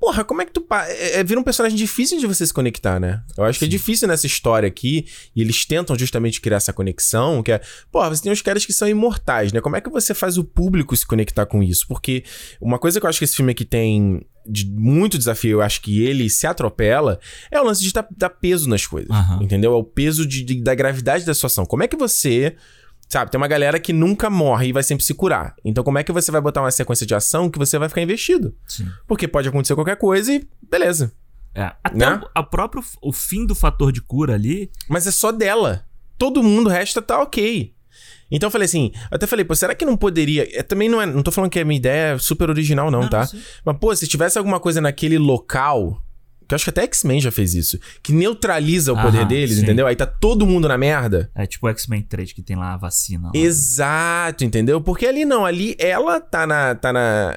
[0.00, 0.64] Porra, como é que tu.
[0.88, 3.22] É, é, vira um personagem difícil de você se conectar, né?
[3.36, 3.70] Eu acho que é Sim.
[3.70, 5.04] difícil nessa história aqui.
[5.36, 7.42] E eles tentam justamente criar essa conexão.
[7.42, 7.60] Que é.
[7.92, 9.60] Porra, você tem uns caras que são imortais, né?
[9.60, 11.86] Como é que você faz o público se conectar com isso?
[11.86, 12.24] Porque
[12.60, 14.26] uma coisa que eu acho que esse filme aqui tem.
[14.46, 18.30] De muito desafio, eu acho que ele se atropela, é o lance de dar, dar
[18.30, 19.10] peso nas coisas.
[19.10, 19.42] Aham.
[19.42, 19.74] Entendeu?
[19.74, 21.66] É o peso de, de- da gravidade da situação.
[21.66, 22.56] Como é que você
[23.12, 25.56] Sabe, tem uma galera que nunca morre e vai sempre se curar.
[25.64, 28.00] Então, como é que você vai botar uma sequência de ação que você vai ficar
[28.02, 28.54] investido?
[28.68, 28.86] Sim.
[29.08, 31.12] Porque pode acontecer qualquer coisa e beleza.
[31.52, 32.20] É, até Né?
[32.22, 34.70] o, a próprio o fim do fator de cura ali.
[34.88, 35.84] Mas é só dela.
[36.16, 37.74] Todo mundo o resto tá ok.
[38.30, 40.48] Então eu falei assim, eu até falei, pô, será que não poderia.
[40.56, 41.06] É, também não é.
[41.06, 43.26] Não tô falando que a minha ideia é super original, não, tá?
[43.26, 43.42] sim.
[43.64, 46.00] Mas, pô, se tivesse alguma coisa naquele local.
[46.50, 47.78] Que eu acho que até X-Men já fez isso.
[48.02, 49.62] Que neutraliza o poder deles, sim.
[49.62, 49.86] entendeu?
[49.86, 51.30] Aí tá todo mundo na merda.
[51.34, 53.26] É tipo o X-Men 3 que tem lá a vacina.
[53.28, 53.32] lá.
[53.34, 54.80] Exato, entendeu?
[54.80, 57.36] Porque ali não, ali ela tá na, tá na,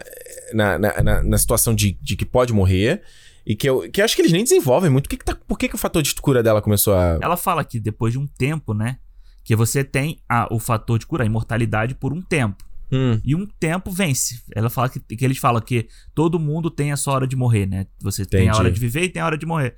[0.54, 3.02] na, na, na- na situação de, de que pode morrer.
[3.46, 5.08] E que eu, que eu acho que eles nem desenvolvem muito.
[5.10, 7.20] Que que tá, por que, que o fator de cura dela começou a.
[7.22, 8.98] Ela fala que depois de um tempo, né?
[9.44, 12.64] Que você tem a- o fator de cura, a imortalidade por um tempo.
[12.94, 14.42] Hum, E um tempo vence.
[14.56, 17.66] Ela fala que, que eles falam que todo mundo tem a sua hora de morrer,
[17.66, 17.88] né?
[18.02, 18.60] Você tem a Entendi.
[18.60, 19.76] hora de viver e tem a hora de morrer.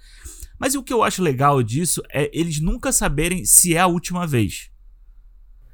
[0.59, 4.25] Mas o que eu acho legal disso é eles nunca saberem se é a última
[4.27, 4.69] vez.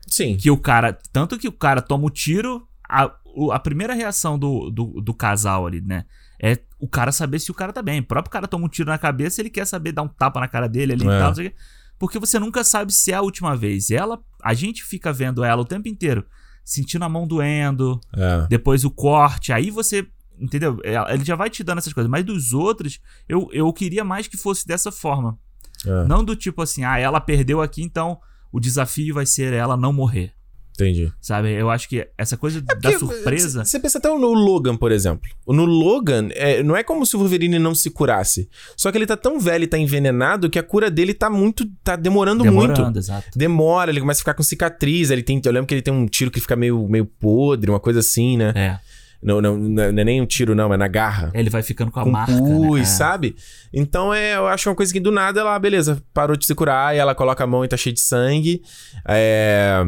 [0.07, 0.35] sim.
[0.37, 0.97] Que o cara.
[1.11, 2.67] Tanto que o cara toma o tiro.
[2.89, 3.11] A,
[3.53, 6.05] a primeira reação do, do, do casal ali, né?
[6.43, 7.99] É o cara saber se o cara tá bem.
[8.01, 10.47] O próprio cara toma um tiro na cabeça, ele quer saber dar um tapa na
[10.47, 11.05] cara dele ali É.
[11.05, 11.27] e tal.
[11.29, 11.55] não sei o quê.
[11.97, 13.91] Porque você nunca sabe se é a última vez.
[13.91, 14.19] Ela.
[14.43, 16.25] A gente fica vendo ela o tempo inteiro,
[16.63, 18.47] sentindo a mão doendo, É.
[18.47, 20.07] depois o corte, aí você.
[20.39, 20.79] Entendeu?
[20.83, 22.09] É, Ele já vai te dando essas coisas.
[22.09, 25.37] Mas dos outros, eu, eu queria mais que fosse dessa forma.
[25.85, 28.19] é, Não do tipo assim, ah, ela perdeu aqui, então
[28.51, 30.33] o desafio vai ser ela não morrer.
[30.81, 31.11] Entendi.
[31.19, 31.51] Sabe?
[31.51, 33.63] Eu acho que essa coisa da É Porque surpresa.
[33.63, 35.29] Você pensa até no Logan, por exemplo.
[35.47, 38.49] No Logan, é, não é como se o Wolverine não se curasse.
[38.75, 41.65] Só que ele tá tão velho e tá envenenado que a cura dele tá muito.
[41.83, 42.99] tá demorando, demorando, muito.
[42.99, 43.27] exato.
[43.35, 45.09] Demora, ele começa a ficar com cicatriz.
[45.11, 47.79] Ele tem, eu lembro que ele tem um tiro que fica meio, meio podre, uma
[47.79, 48.53] coisa assim, né?
[48.55, 48.91] É.
[49.21, 51.29] Não, não, não é nem um tiro, não, é na garra.
[51.33, 52.33] Ele vai ficando com a com marca.
[52.33, 52.85] pus, né?
[52.85, 53.35] Sabe?
[53.71, 56.95] Então é, eu acho uma coisa que do nada ela, beleza, parou de se curar
[56.95, 58.63] e ela coloca a mão e tá cheia de sangue.
[59.07, 59.83] É.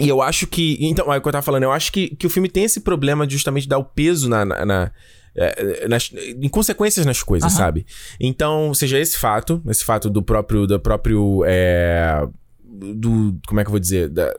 [0.00, 0.76] E eu acho que.
[0.80, 2.80] Então, é o que eu tava falando, eu acho que, que o filme tem esse
[2.80, 4.44] problema de justamente dar o peso na.
[4.44, 4.90] na, na-
[5.36, 7.58] é, nas, em consequências nas coisas, Aham.
[7.58, 7.86] sabe?
[8.18, 10.66] Então, seja esse fato, esse fato do próprio.
[10.66, 11.42] Do próprio.
[11.46, 12.26] É,
[12.64, 13.38] do.
[13.46, 14.08] Como é que eu vou dizer?
[14.08, 14.32] Da,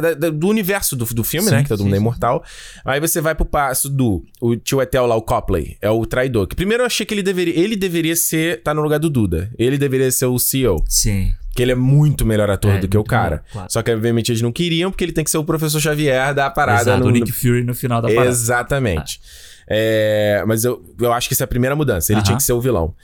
[0.00, 1.62] da- da- do universo do, do filme, Sim, né?
[1.62, 2.42] Que todo mundo é imortal.
[2.84, 6.46] Aí você vai pro passo do o tio Etel lá, o Copley, é o traidor.
[6.46, 9.50] Que primeiro eu achei que ele deveria, ele deveria ser, tá no lugar do Duda.
[9.58, 11.32] Ele deveria ser o CEO, Sim.
[11.58, 13.42] Que ele é muito melhor ator É, do que o cara.
[13.52, 13.68] claro.
[13.68, 16.48] Só que obviamente eles não queriam porque ele tem que ser o professor Xavier da
[16.48, 18.28] parada Exato, no, o Nick Fury no final da parada.
[18.28, 19.20] Exatamente.
[19.68, 22.12] É, mas eu, eu acho que essa é a primeira mudança.
[22.12, 22.24] Ele Aham.
[22.24, 22.94] tinha que ser o vilão.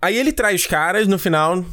[0.00, 1.64] Aí ele trai os caras, no final,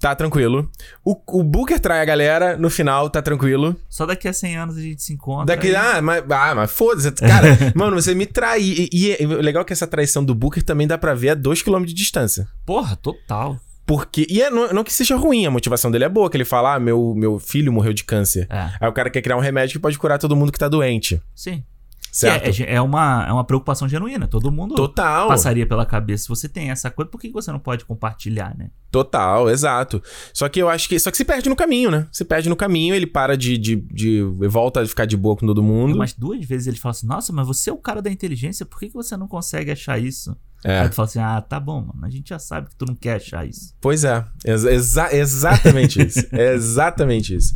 [0.00, 0.70] tá tranquilo.
[1.04, 3.76] O, o Booker trai a galera, no final, tá tranquilo.
[3.88, 5.44] Só daqui a 100 anos a gente se encontra.
[5.54, 7.12] Daqui, e- ah, mas, ah, mas foda-se.
[7.20, 8.62] Cara, mano, você me trai.
[8.62, 11.84] E, e é legal que essa traição do Booker também dá pra ver a 2km
[11.84, 12.48] de distância.
[12.66, 13.58] Porra, total.
[13.90, 14.24] Porque.
[14.30, 16.76] E é, não, não que seja ruim, a motivação dele é boa, que ele fala:
[16.76, 18.46] ah, meu, meu filho morreu de câncer.
[18.48, 20.68] É, Aí o cara quer criar um remédio que pode curar todo mundo que tá
[20.68, 21.20] doente.
[21.34, 21.64] sim.
[22.12, 22.50] Certo?
[22.52, 24.26] Que É, é, uma, é uma preocupação genuína.
[24.26, 25.28] Todo mundo Total.
[25.28, 26.24] passaria pela cabeça.
[26.24, 28.70] Se você tem essa coisa, por que você não pode compartilhar, né?
[28.90, 30.02] Total, exato.
[30.32, 30.98] Só que eu acho que.
[30.98, 32.06] Só que se perde no caminho, né?
[32.12, 33.58] Se perde no caminho, ele para de.
[33.58, 35.96] de, de volta a ficar de boa com todo mundo.
[35.96, 38.78] Mas duas vezes ele fala assim: Nossa, mas você é o cara da inteligência, por
[38.78, 40.36] que que você não consegue achar isso?
[40.64, 40.80] É.
[40.80, 42.04] Aí tu fala assim: Ah, tá bom, mano.
[42.04, 43.74] A gente já sabe que tu não quer achar isso.
[43.80, 46.26] Pois é, exa- exa- exatamente isso.
[46.32, 47.54] É exatamente isso.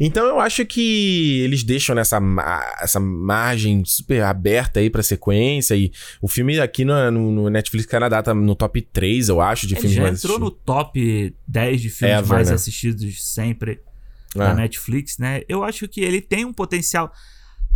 [0.00, 2.18] Então eu acho que eles deixam nessa
[2.80, 5.74] essa margem super aberta aí pra sequência.
[5.76, 9.74] E o filme aqui no, no- Netflix Canadá tá no top 3, eu acho, de
[9.74, 12.54] Ele filmes já mais entrou no top 10 de filmes mais né?
[12.54, 13.80] assistidos sempre.
[14.34, 15.42] da Netflix, né?
[15.48, 17.10] Eu acho que ele tem um potencial.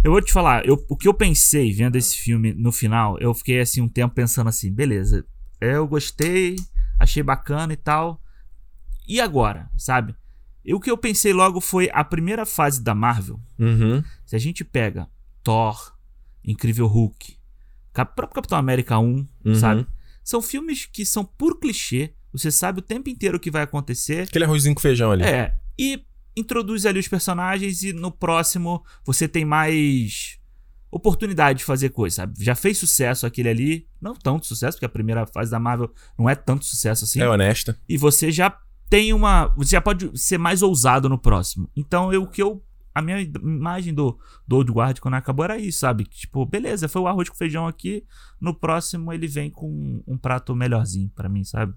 [0.03, 3.35] Eu vou te falar, eu, o que eu pensei vendo esse filme no final, eu
[3.35, 5.27] fiquei assim um tempo pensando assim, beleza,
[5.61, 6.57] eu gostei,
[6.99, 8.21] achei bacana e tal.
[9.07, 10.15] E agora, sabe?
[10.65, 13.39] E o que eu pensei logo foi a primeira fase da Marvel.
[13.59, 14.03] Uhum.
[14.25, 15.07] Se a gente pega
[15.43, 15.95] Thor,
[16.43, 17.37] Incrível Hulk,
[17.93, 19.55] Cap próprio Capitão América 1, Uhum.
[19.55, 19.87] sabe?
[20.25, 22.15] São filmes que são por clichê.
[22.33, 24.23] Você sabe o tempo inteiro o que vai acontecer.
[24.29, 25.25] Aquele arrozinho com feijão ali.
[25.25, 25.55] É.
[25.79, 26.03] E
[26.37, 30.39] introduz ali os personagens e no próximo você tem mais
[30.91, 32.45] oportunidade de fazer coisa, sabe?
[32.45, 36.29] Já fez sucesso aquele ali, não tanto sucesso, porque a primeira fase da Marvel não
[36.29, 37.21] é tanto sucesso assim.
[37.21, 37.79] É honesta.
[37.89, 38.59] E você já
[38.89, 41.71] tem uma, você já pode ser mais ousado no próximo.
[41.77, 42.63] Então, eu o que eu
[42.93, 46.05] a minha imagem do, do Old Guard quando acabou era isso, sabe?
[46.05, 48.05] Tipo, beleza, foi o arroz com feijão aqui.
[48.41, 51.73] No próximo ele vem com um prato melhorzinho pra mim, sabe?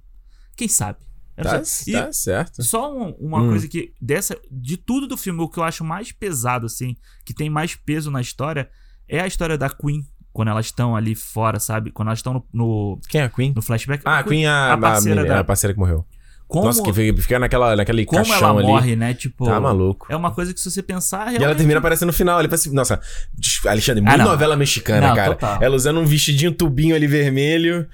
[0.56, 1.00] Quem sabe?
[1.38, 2.62] Não Tá, tá certo.
[2.64, 3.50] só um- uma Hum.
[3.50, 7.34] coisa que dessa de tudo do filme o que eu acho mais pesado assim, que
[7.34, 8.70] tem mais peso na história
[9.08, 11.92] é a história da Queen quando elas estão ali fora, sabe?
[11.92, 13.54] Quando elas estão no, no, Quem é a Queen?
[13.56, 14.02] no flashback.
[14.06, 16.06] Ah, a Queen é a, a parceira a, da- a parceira que morreu.
[16.54, 18.68] Como, Nossa, que fica- fica naquela, naquele como caixão ela ali.
[18.68, 19.12] morre, né?
[19.16, 20.06] Tipo, Tá maluco.
[20.08, 22.38] é uma coisa que se você pensar E ela realmente- termina aparecendo no final.
[22.40, 23.02] Ele fala assim, nossa,
[23.34, 24.32] des- Alexandre, Ah, muito não.
[24.32, 25.32] novela mexicana, Não, cara.
[25.34, 25.58] total.
[25.64, 27.88] Ela usando um vestidinho tubinho ali vermelho.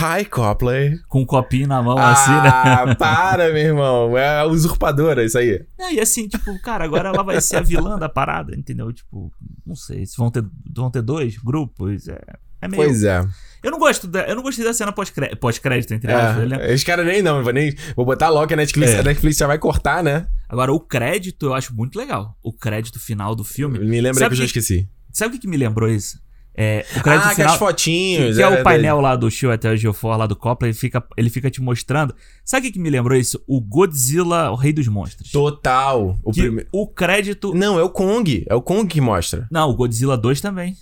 [0.00, 0.98] Hi, Copley.
[1.08, 2.48] com um copinho na mão assim, né?
[2.52, 4.18] Ah, para, meu irmão.
[4.18, 5.64] É a usurpadora, isso aí.
[5.78, 8.92] É, E assim, tipo, cara, agora ela vai ser a vilã da parada, entendeu?
[8.92, 9.32] Tipo,
[9.64, 10.44] não sei, se vão ter,
[10.74, 12.18] vão ter dois grupos, é,
[12.60, 12.82] é meio...
[12.82, 13.24] Pois é.
[13.62, 16.58] Eu não gosto da, eu não gostei da cena pós-cré- pós-crédito, entre aspas, né?
[16.70, 16.74] é.
[16.74, 17.74] Os caras nem não, vou nem.
[17.94, 19.00] Vou botar logo que a Netflix, É.
[19.00, 20.26] a Netflix já vai cortar, né?
[20.48, 22.36] Agora, o crédito eu acho muito legal.
[22.42, 23.78] O crédito final do filme.
[23.78, 24.88] Me lembra Sabe que eu já que- esqueci.
[25.12, 26.18] Sabe o que, que me lembrou isso?
[26.52, 27.52] É, o crédito Ah, que final.
[27.52, 28.36] as fotinhos.
[28.36, 30.76] que é, o daí- painel lá do Show até o Geofor, lá do Coppola, ele
[30.76, 32.14] fica, ele fica te mostrando.
[32.44, 33.42] Sabe o que, que me lembrou isso?
[33.46, 35.30] O Godzilla, o Rei dos Monstros.
[35.30, 36.18] Total.
[36.22, 37.54] O que prime- o crédito.
[37.54, 38.44] Não, é o Kong.
[38.48, 39.46] É o Kong que mostra.
[39.50, 40.76] Não, o Godzilla 2 também.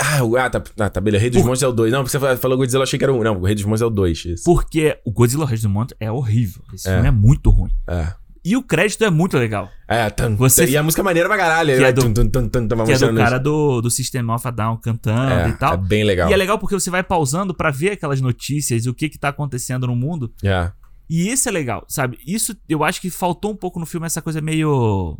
[0.00, 1.20] Ah, ah, tá, ah, tá beleza.
[1.20, 1.92] Rei dos Por- Monstros é o 2.
[1.92, 3.22] Não, porque você falou Godzilla, eu achei que era o.
[3.22, 4.24] Não, o Rei dos Monstros é o 2.
[4.26, 4.44] Isso.
[4.44, 6.62] Porque o Godzilla, Rei dos Monstros é horrível.
[6.72, 6.92] Esse É.
[6.94, 7.70] filme é muito ruim.
[7.86, 8.12] É.
[8.44, 9.68] E o crédito é muito legal.
[9.88, 11.74] É, tan, Você- e a música é maneira pra caralho.
[11.74, 11.88] Que né?
[11.88, 14.46] é do- Tum, tum, tum, tum, tum, Que é do cara do, do System of
[14.46, 15.74] a Down cantando é, e tal.
[15.74, 16.30] É bem legal.
[16.30, 19.18] E é legal porque você vai pausando pra ver aquelas notícias e o que que
[19.18, 20.32] tá acontecendo no mundo.
[20.44, 20.70] É.
[21.10, 22.18] E isso é legal, sabe?
[22.26, 25.18] Isso eu acho que faltou um pouco no filme essa coisa meio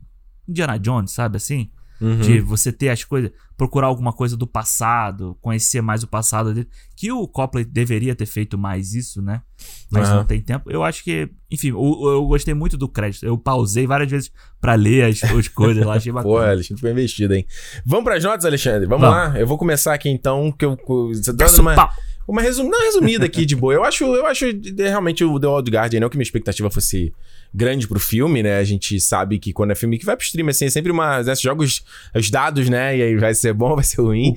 [0.49, 1.71] Indiana Jones, sabe assim?
[2.01, 2.21] Uhum.
[2.21, 6.69] De você ter as coisas, procurar alguma coisa do passado, conhecer mais o passado dele.
[6.97, 9.43] Que o Coppola deveria ter feito mais isso, né?
[9.91, 10.19] Mas Aham.
[10.19, 10.71] não tem tempo.
[10.71, 13.27] Eu acho que, enfim, eu, eu gostei muito do crédito.
[13.27, 14.31] Eu pausei várias vezes
[14.61, 16.53] pra ler as, as coisas lá, achei Pô, bacana.
[16.53, 17.45] Alexandre foi investido, hein?
[17.85, 18.87] Vamos pras notas, Alexandre?
[18.87, 19.35] Vamos, Vamos.
[19.35, 19.41] lá.
[19.41, 20.77] Eu vou começar aqui então, que eu.
[21.09, 21.91] Você dando Peço uma, pau.
[22.29, 23.73] Uma resum, não, resumida aqui de boa.
[23.73, 24.45] Eu acho, eu acho
[24.77, 27.11] realmente o The Old Guardian, não que minha expectativa fosse
[27.55, 28.59] grande pro filme, né?
[28.59, 31.23] A gente sabe que quando é filme que vai pro stream, assim, é sempre uma.
[31.23, 31.83] Né, joga os,
[32.15, 32.99] os dados, né?
[32.99, 34.37] E aí vai ser bom, vai ser ruim.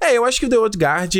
[0.00, 1.14] É, eu acho que o The Old Guard,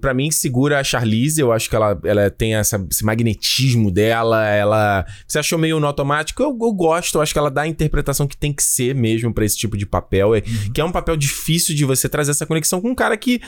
[0.00, 1.40] pra mim, segura a Charlize.
[1.40, 4.48] Eu acho que ela, ela tem essa, esse magnetismo dela.
[4.48, 5.06] Ela.
[5.28, 6.42] Você achou meio no automático?
[6.42, 7.18] Eu, eu gosto.
[7.18, 9.76] Eu acho que ela dá a interpretação que tem que ser mesmo pra esse tipo
[9.76, 10.34] de papel.
[10.34, 13.40] É, Que é um papel difícil de você trazer essa conexão com um cara que.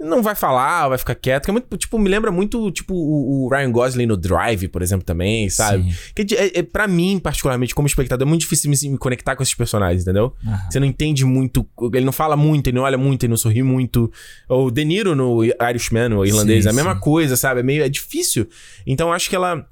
[0.00, 1.44] Não vai falar, vai ficar quieto.
[1.44, 4.80] Que é muito, tipo, me lembra muito, tipo, o, o Ryan Gosling no Drive, por
[4.80, 5.92] exemplo, também, sabe?
[5.92, 6.12] Sim.
[6.14, 9.42] Que é, é, pra mim, particularmente, como espectador, é muito difícil me, me conectar com
[9.42, 10.32] esses personagens, entendeu?
[10.46, 10.60] Aham.
[10.70, 13.62] Você não entende muito, ele não fala muito, ele não olha muito, ele não sorri
[13.64, 14.10] muito.
[14.48, 17.00] O De Niro no Irishman, o irlandês, Sim, é a mesma sim.
[17.00, 17.60] coisa, sabe?
[17.60, 18.46] É meio é difícil.
[18.86, 19.66] Então acho que ela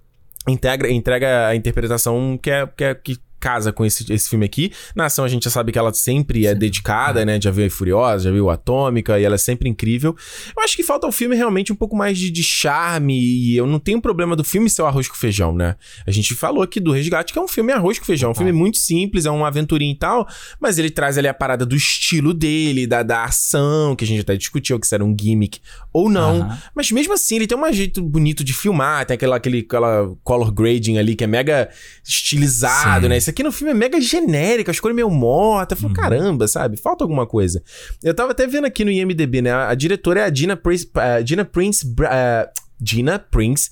[0.48, 4.72] integra, entrega a interpretação que é, que é- que casa com esse, esse filme aqui.
[4.94, 7.38] Na ação a gente já sabe que ela sempre é dedicada, né?
[7.40, 10.16] Já viu a Furiosa, já viu a Atômica, e ela é sempre incrível.
[10.56, 13.66] Eu acho que falta ao filme realmente um pouco mais de, de charme, e eu
[13.66, 15.76] não tenho problema do filme ser o arroz com feijão, né?
[16.06, 18.52] A gente falou aqui do Resgate, que é um filme arroz com feijão, um filme
[18.52, 20.26] muito simples, é uma aventurinha e tal,
[20.60, 24.20] mas ele traz ali a parada do estilo dele, da, da ação, que a gente
[24.20, 25.60] até discutiu que se era um gimmick
[25.92, 26.48] ou não.
[26.74, 30.52] Mas mesmo assim, ele tem um jeito bonito de filmar, tem aquela, aquele, aquela color
[30.52, 31.68] grading ali que é mega
[32.04, 33.08] estilizado, Sim.
[33.08, 33.16] né?
[33.26, 35.82] Isso aqui no filme é mega genérico, as cores meio mortas.
[35.82, 35.94] Eu Uhum.
[35.94, 36.76] falo, caramba, sabe?
[36.76, 37.60] Falta alguma coisa.
[38.00, 39.52] Eu tava até vendo aqui no IMDB, né?
[39.52, 42.48] A diretora é a Gina Prince, uh, Gina Prince, uh,
[42.80, 43.68] Gina Prince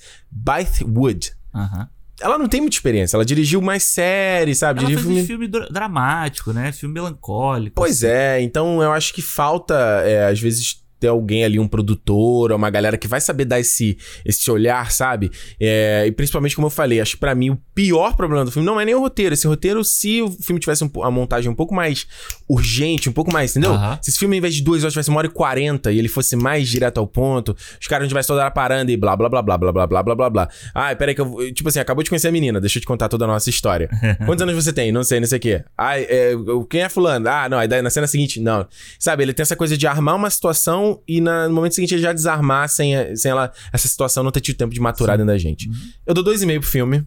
[0.48, 1.32] Bythewood.
[1.54, 1.88] Aham.
[2.20, 4.80] Ela não tem muita experiência, ela dirigiu mais séries, sabe?
[4.80, 6.70] Ela Dirigiu filme- filme dra- dramático, né?
[6.72, 7.74] Filme melancólico.
[7.76, 9.74] Pois é, então eu acho que falta,
[10.04, 13.98] é, às vezes, ter alguém ali, um produtor, uma galera que vai saber dar esse,
[14.24, 15.30] esse olhar, sabe?
[15.60, 18.64] É, e principalmente, como eu falei, acho que pra mim o pior problema do filme
[18.64, 19.34] não é nem o roteiro.
[19.34, 22.06] Esse roteiro, se o filme tivesse um, a montagem um pouco mais
[22.48, 23.72] urgente, um pouco mais, entendeu?
[24.02, 26.08] Se esse filme, ao invés de duas horas, tivesse uma hora e quarenta e ele
[26.08, 29.28] fosse mais direto ao ponto, os caras não tivessem toda hora parando e blá blá
[29.28, 30.48] blá blá blá blá blá blá blá blá.
[30.74, 31.26] Ai, peraí que eu.
[31.26, 33.50] vou- Tipo assim, acabou de conhecer a menina, deixa eu te contar toda a nossa
[33.50, 33.88] história.
[34.24, 34.90] Quantos anos você tem?
[34.90, 35.64] Não sei, não sei o quê.
[35.76, 36.32] Ai, é,
[36.70, 37.28] quem é fulano?
[37.28, 38.66] Ah, não, aí na cena seguinte, não.
[38.98, 42.02] Sabe, ele tem essa coisa de armar uma situação e na- no momento seguinte ele
[42.02, 45.32] já desarmar sem, a- sem ela, essa situação não ter tido tempo de maturar dentro
[45.32, 45.68] da gente.
[46.06, 47.04] Eu dou dois e meio pro filme.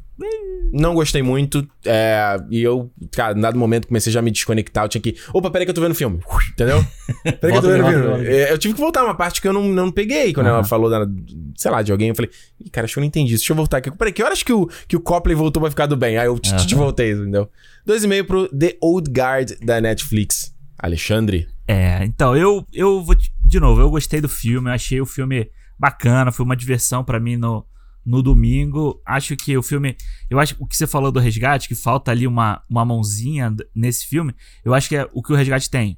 [0.73, 1.65] Não gostei muito.
[1.85, 4.83] É, e eu, cara, em dado momento comecei já a me desconectar.
[4.85, 5.15] Eu tinha que.
[5.33, 6.19] Opa, peraí que eu tô vendo o filme.
[6.51, 6.83] Entendeu?
[7.23, 8.25] Peraí que eu tô vendo filme.
[8.27, 10.67] É, eu tive que voltar uma parte que eu não, não peguei quando ela Aham.
[10.67, 11.07] falou, da,
[11.55, 12.09] sei lá, de alguém.
[12.09, 12.29] Eu falei,
[12.63, 13.41] Ih, cara, acho que eu não entendi isso.
[13.43, 13.91] Deixa eu voltar aqui.
[13.91, 16.17] Peraí, que horas que o, que o Copley voltou pra ficar do bem?
[16.17, 17.49] Aí eu te, te voltei, entendeu?
[17.85, 20.53] Dois e meio pro The Old Guard da Netflix.
[20.77, 21.47] Alexandre.
[21.67, 23.15] É, então, eu, eu vou.
[23.47, 27.17] De novo, eu gostei do filme, eu achei o filme bacana, foi uma diversão pra
[27.17, 27.65] mim no,
[28.05, 29.01] no domingo.
[29.05, 29.95] Acho que o filme.
[30.29, 34.05] Eu acho o que você falou do resgate, que falta ali uma, uma mãozinha nesse
[34.05, 34.35] filme.
[34.65, 35.97] Eu acho que é o que o resgate tem.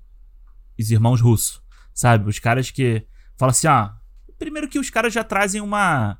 [0.79, 1.59] Os irmãos russos,
[1.91, 2.29] sabe?
[2.29, 3.03] Os caras que.
[3.35, 3.89] Falam assim, ó.
[4.37, 6.19] Primeiro que os caras já trazem uma.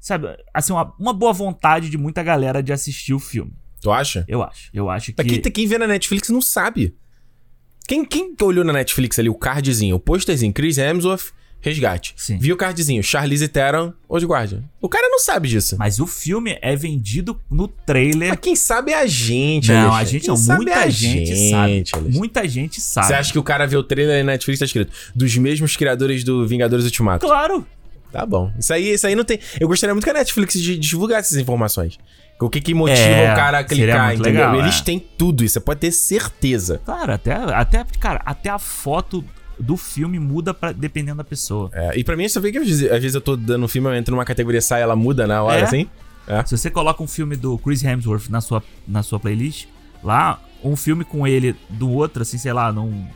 [0.00, 0.26] Sabe?
[0.54, 3.52] Assim, uma, uma boa vontade de muita galera de assistir o filme.
[3.82, 4.24] Tu acha?
[4.26, 4.70] Eu acho.
[4.72, 5.12] Eu acho que.
[5.12, 6.96] Pra quem, quem vê na Netflix não sabe.
[7.86, 12.14] Quem, quem olhou na Netflix ali o cardzinho, o posterzinho, Chris Hemsworth, resgate.
[12.16, 12.38] Sim.
[12.38, 14.60] Viu o cardzinho, Charlize Theron, Old Guard.
[14.80, 15.76] O cara não sabe disso.
[15.78, 19.98] Mas o filme é vendido no trailer Mas quem sabe é a gente, Não, a
[19.98, 20.10] Alexandre.
[20.10, 20.36] gente Quem não.
[20.36, 21.72] sabe é Muita a gente sabe.
[21.72, 22.12] Alexandre.
[22.18, 23.06] Muita gente sabe.
[23.08, 25.76] Você acha que o cara vê o trailer e na Netflix tá escrito dos mesmos
[25.76, 27.26] criadores do Vingadores Ultimato?
[27.26, 27.66] Claro.
[28.12, 28.50] Tá bom.
[28.58, 29.38] Isso aí, isso aí não tem.
[29.60, 31.98] Eu gostaria muito que a Netflix di- divulgasse essas informações.
[32.40, 34.32] O que que motiva É, o cara a clicar, entendeu?
[34.32, 34.84] legal, Eles é.
[34.84, 36.80] têm tudo isso, você pode ter certeza.
[36.84, 39.24] Claro, até, até, cara, até a foto
[39.58, 41.68] do filme muda pra, dependendo da pessoa.
[41.72, 43.68] É, e pra mim, você vê que às vezes, às vezes eu tô dando um
[43.68, 45.62] filme, eu entro numa categoria sai, ela muda na hora, É?
[45.64, 45.86] assim.
[46.26, 46.44] É.
[46.46, 49.66] Se você coloca um filme do Chris Hemsworth na sua, na sua playlist,
[50.02, 53.06] lá, um filme com ele do outro, assim, sei lá, num.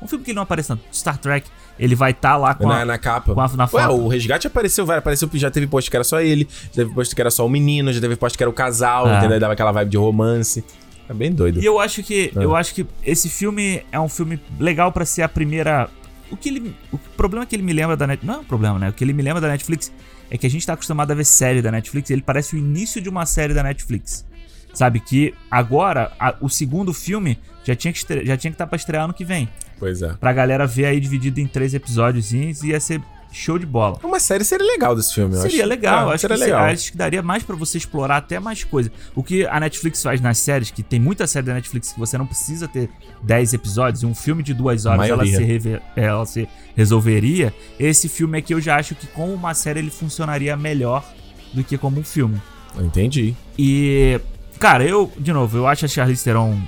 [0.00, 2.82] Um filme que ele não aparece tanto, Star Trek, ele vai estar lá com na,
[2.82, 3.34] a, na capa.
[3.34, 6.20] com a- na Ué, o resgate apareceu, vai, apareceu, já teve post que era só
[6.20, 8.52] ele, já teve post que era só o menino, já teve post que era o
[8.52, 9.18] casal, Ah.
[9.18, 9.40] entendeu?
[9.40, 10.62] Dava aquela vibe de romance.
[11.08, 11.60] É bem doido.
[11.62, 12.44] E eu acho que É.
[12.44, 15.88] eu acho que esse filme é um filme legal pra ser a primeira.
[16.30, 18.78] O que ele, o problema que ele me lembra da Netflix, não é um problema,
[18.78, 18.88] né?
[18.88, 19.92] O que ele me lembra da Netflix
[20.30, 22.58] é que a gente tá acostumado a ver série da Netflix, e ele parece o
[22.58, 24.26] início de uma série da Netflix.
[24.74, 28.66] Sabe que agora a- o segundo filme já tinha que estre- já tinha que estar
[28.66, 29.48] pra estrear ano que vem,
[29.78, 30.12] Pois é.
[30.14, 33.00] pra galera ver aí dividido em três episódios e ia ser
[33.32, 33.98] show de bola.
[34.02, 35.68] Uma série seria legal desse filme, eu Seria acho.
[35.68, 36.64] legal, É, acho, seria que, legal.
[36.64, 38.90] acho que daria mais pra você explorar até mais coisa.
[39.14, 42.16] O que a Netflix faz nas séries, que tem muita série da Netflix que você
[42.16, 42.88] não precisa ter
[43.22, 45.60] 10 episódios, e um filme de duas horas ela se,
[45.96, 47.52] ela se resolveria.
[47.78, 51.04] Esse filme aqui eu já acho que como uma série ele funcionaria melhor
[51.52, 52.40] do que como um filme.
[52.78, 53.34] Entendi.
[53.58, 54.18] E,
[54.58, 56.58] cara, eu, de novo, eu acho a Charlize Theron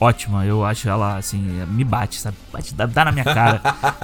[0.00, 0.44] ótima.
[0.44, 1.38] Eu acho ela, assim,
[1.68, 2.36] me bate, sabe?
[2.52, 3.60] Bate, dá, dá na minha cara.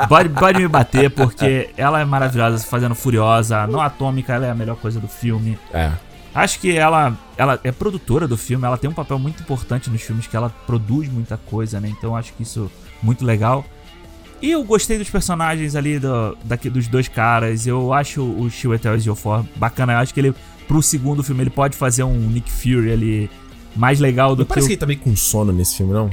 [0.09, 3.67] pode, pode me bater, porque ela é maravilhosa, fazendo Furiosa.
[3.67, 5.59] No Atômica, ela é a melhor coisa do filme.
[5.73, 5.93] É.
[6.35, 10.03] Acho que ela, ela é produtora do filme, ela tem um papel muito importante nos
[10.03, 11.89] filmes, que ela produz muita coisa, né?
[11.89, 12.69] Então acho que isso
[13.03, 13.65] é muito legal.
[14.43, 17.67] E eu gostei dos personagens ali do, daqui, dos dois caras.
[17.67, 19.93] Eu acho o Chiwetel Ejiofor bacana.
[19.93, 20.35] Eu acho que ele,
[20.67, 23.31] pro segundo filme, ele pode fazer um Nick Fury ali
[23.77, 26.09] mais legal do Não que parece que ele tá meio com sono nesse filme, não?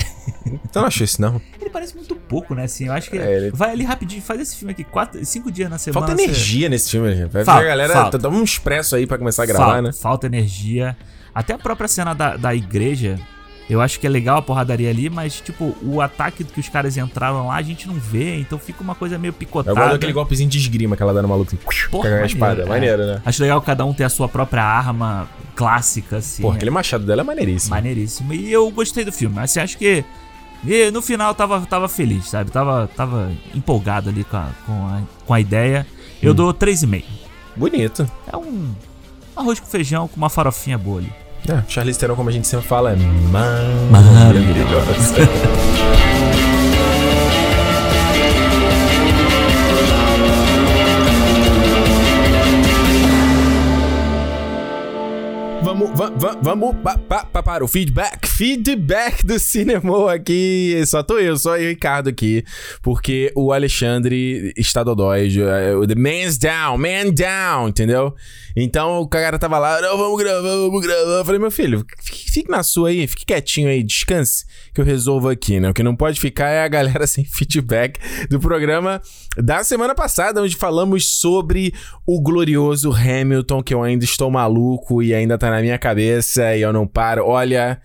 [0.66, 1.42] então não achei isso, não.
[1.60, 2.64] Ele parece muito pouco, né?
[2.64, 5.52] Assim, eu acho que É, ele- vai ali rapidinho, faz esse filme aqui, quatro, cinco
[5.52, 6.06] dias na semana.
[6.08, 7.30] Falta você- energia nesse filme, gente.
[7.32, 7.94] Vai Falta, ver a galera.
[7.94, 8.18] falta.
[8.18, 9.92] Dá um expresso aí pra começar a gravar, falta, né?
[9.94, 10.98] Falta energia.
[11.34, 13.18] Até a própria cena da, da igreja,
[13.70, 16.98] eu acho que é legal a porradaria ali, mas, tipo, o ataque que os caras
[16.98, 19.74] entraram lá, a gente não vê, então fica uma coisa meio Eu picotada.
[19.80, 21.56] gosto daquele golpezinho de esgrima que ela dá no maluco.
[21.56, 22.62] Assim, Porra, pegar a espada.
[22.64, 22.66] é.
[22.66, 23.22] Maneiro, né?
[23.26, 26.42] Acho legal cada um ter a sua própria arma clássica, assim.
[26.42, 27.76] Porra, é aquele machado dela é maneiríssimo.
[27.76, 28.34] Maneiríssimo.
[28.34, 29.40] E eu gostei do filme.
[29.40, 30.04] Assim, acho que.
[30.66, 32.52] e no final tava, tava feliz, sabe?
[32.52, 35.86] Tava, tava empolgado ali com a, com a, com a ideia.
[36.22, 37.04] Eu dou 3,5.
[37.56, 38.10] Bonito.
[38.32, 38.74] É um
[39.36, 41.12] arroz com feijão com uma farofinha boa ali.
[41.50, 43.90] É, Charlize Theron, como a gente sempre fala, é Maravilhosa.
[43.92, 45.61] maravilhosa.
[55.72, 58.28] Vamos, va- vamos pa, pa, pa, para o feedback.
[58.28, 60.84] Feedback do cinema aqui.
[60.86, 62.44] Só tô eu, só eu e Ricardo aqui.
[62.82, 65.30] Porque o Alexandre está dodói.
[65.80, 68.14] O The Man's Down, Man Down, entendeu?
[68.54, 71.20] Então o cara tava lá, não, vamos gravar, vamos gravar.
[71.20, 74.86] Eu falei, meu filho, fique, fique na sua aí, fique quietinho aí, descanse, que eu
[74.86, 75.70] resolvo aqui, né?
[75.70, 77.98] O que não pode ficar é a galera sem feedback
[78.30, 79.02] do programa
[79.38, 81.74] da semana passada, onde falamos sobre
[82.06, 86.62] o glorioso Hamilton, que eu ainda estou maluco e ainda tá na minha cabeça e
[86.62, 87.26] eu não paro.
[87.26, 87.80] Olha.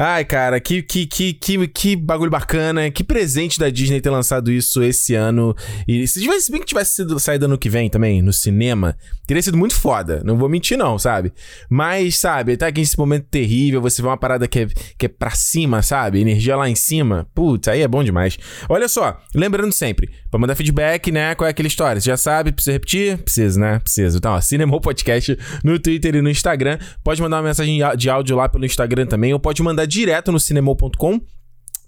[0.00, 2.88] Ai, cara, que, que, que, que, que bagulho bacana.
[2.88, 5.56] Que presente da Disney ter lançado isso esse ano.
[5.88, 8.96] E se tivesse bem que tivesse sido saído ano que vem também, no cinema,
[9.26, 10.22] teria sido muito foda.
[10.24, 11.32] Não vou mentir, não, sabe?
[11.68, 14.66] Mas, sabe, tá aqui nesse momento terrível, você vê uma parada que é,
[14.96, 16.20] que é pra cima, sabe?
[16.20, 17.26] Energia lá em cima.
[17.34, 18.38] Putz, aí é bom demais.
[18.68, 21.34] Olha só, lembrando sempre, pra mandar feedback, né?
[21.34, 22.00] Qual é aquela história?
[22.00, 22.52] Você já sabe?
[22.52, 23.18] Precisa repetir?
[23.18, 23.78] Precisa, né?
[23.78, 24.18] Precisa.
[24.18, 26.78] Então, ó, Cinema Podcast no Twitter e no Instagram.
[27.02, 30.38] Pode mandar uma mensagem de áudio lá pelo Instagram também, ou pode mandar direto no
[30.38, 31.20] cinemol.com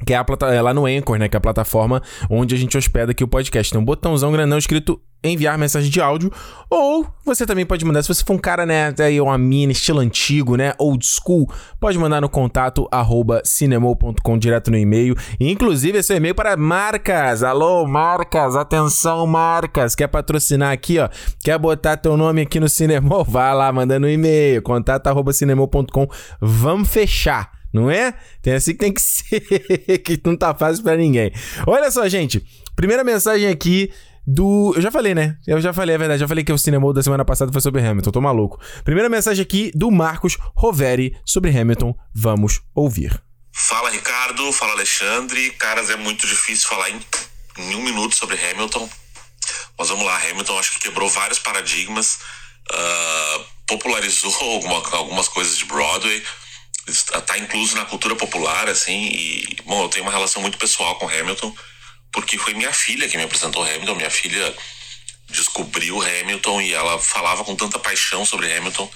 [0.05, 1.29] que é, a plata é lá no Anchor, né?
[1.29, 3.73] Que é a plataforma onde a gente hospeda aqui o podcast.
[3.73, 6.33] Tem um botãozão grandão escrito enviar mensagem de áudio.
[6.69, 8.95] Ou você também pode mandar, se você for um cara, né?
[8.99, 10.73] Aí uma mina, estilo antigo, né?
[10.79, 15.15] Old school, pode mandar no contato arroba cinemol.com direto no e-mail.
[15.39, 17.43] Inclusive, esse é e-mail para marcas.
[17.43, 19.95] Alô, marcas, atenção, marcas.
[19.95, 21.09] Quer patrocinar aqui, ó?
[21.45, 23.25] Quer botar teu nome aqui no Cinemol?
[23.25, 24.63] Vai lá, mandando um e-mail.
[24.63, 26.09] Contato arroba cinemol.com.
[26.41, 27.60] Vamos fechar.
[27.73, 28.15] Não é?
[28.43, 31.33] Tem assim que tem que ser, que não tá fácil para ninguém.
[31.67, 32.45] Olha só, gente.
[32.75, 33.93] Primeira mensagem aqui
[34.27, 34.73] do.
[34.77, 35.37] Eu já falei, né?
[35.47, 36.21] Eu já falei, é verdade.
[36.21, 38.11] Já falei que o cinema da semana passada foi sobre Hamilton.
[38.11, 38.61] Tô maluco.
[38.85, 41.95] Primeira mensagem aqui do Marcos Roveri sobre Hamilton.
[42.15, 43.23] Vamos ouvir.
[43.53, 44.53] Fala, Ricardo.
[44.53, 45.51] Fala, Alexandre.
[45.53, 47.01] Caras, é muito difícil falar em,
[47.59, 48.89] em um minuto sobre Hamilton.
[49.79, 50.17] Mas vamos lá.
[50.17, 52.19] Hamilton acho que quebrou vários paradigmas.
[52.71, 56.23] Uh, popularizou alguma, algumas coisas de Broadway
[56.91, 61.09] está incluso na cultura popular, assim, e, bom, eu tenho uma relação muito pessoal com
[61.09, 61.55] Hamilton,
[62.13, 64.55] porque foi minha filha que me apresentou Hamilton, minha filha
[65.29, 68.91] descobriu Hamilton e ela falava com tanta paixão sobre Hamilton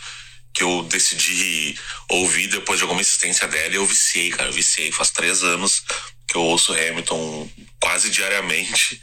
[0.53, 1.77] que eu decidi
[2.09, 5.83] ouvir depois de alguma insistência dela e eu viciei, cara, eu viciei, faz três anos
[6.29, 9.01] que eu ouço Hamilton quase diariamente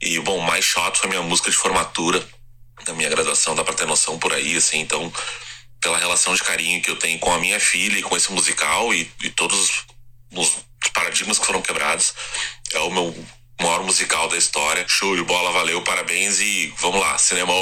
[0.00, 2.26] e, bom, mais chato foi minha música de formatura
[2.84, 5.12] da minha graduação, dá pra ter noção por aí, assim, então
[5.80, 8.92] pela relação de carinho que eu tenho com a minha filha e com esse musical
[8.92, 9.84] e, e todos
[10.32, 10.56] os
[10.92, 12.14] paradigmas que foram quebrados.
[12.72, 13.14] É o meu
[13.60, 14.84] maior musical da história.
[14.86, 17.52] Show de bola, valeu, parabéns e vamos lá, cinema!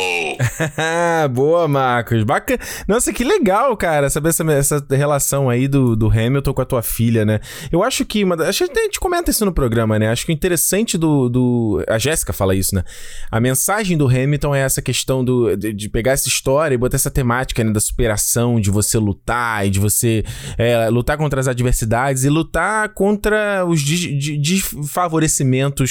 [1.32, 2.22] Boa, Marcos.
[2.24, 2.60] Bacana.
[2.86, 6.82] Nossa, que legal, cara, saber essa, essa relação aí do, do Hamilton com a tua
[6.82, 7.40] filha, né?
[7.72, 8.34] Eu acho que uma.
[8.46, 10.10] Acho a gente comenta isso no programa, né?
[10.10, 11.28] Acho que o interessante do.
[11.28, 12.84] do a Jéssica fala isso, né?
[13.30, 16.96] A mensagem do Hamilton é essa questão do, de, de pegar essa história e botar
[16.96, 20.24] essa temática né, da superação, de você lutar e de você
[20.58, 25.85] é, lutar contra as adversidades e lutar contra os desfavorecimentos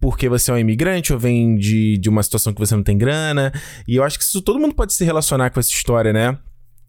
[0.00, 2.98] porque você é um imigrante ou vem de, de uma situação que você não tem
[2.98, 3.52] grana.
[3.86, 6.38] E eu acho que isso todo mundo pode se relacionar com essa história, né?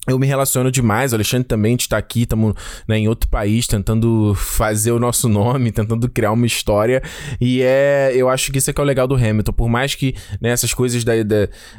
[0.10, 2.54] Eu me relaciono demais, o Alexandre também está aqui, estamos
[2.88, 7.02] né, em outro país tentando fazer o nosso nome, tentando criar uma história.
[7.40, 9.54] E é, eu acho que isso é que é o legal do Hamilton.
[9.54, 11.14] Por mais que né, essas coisas da,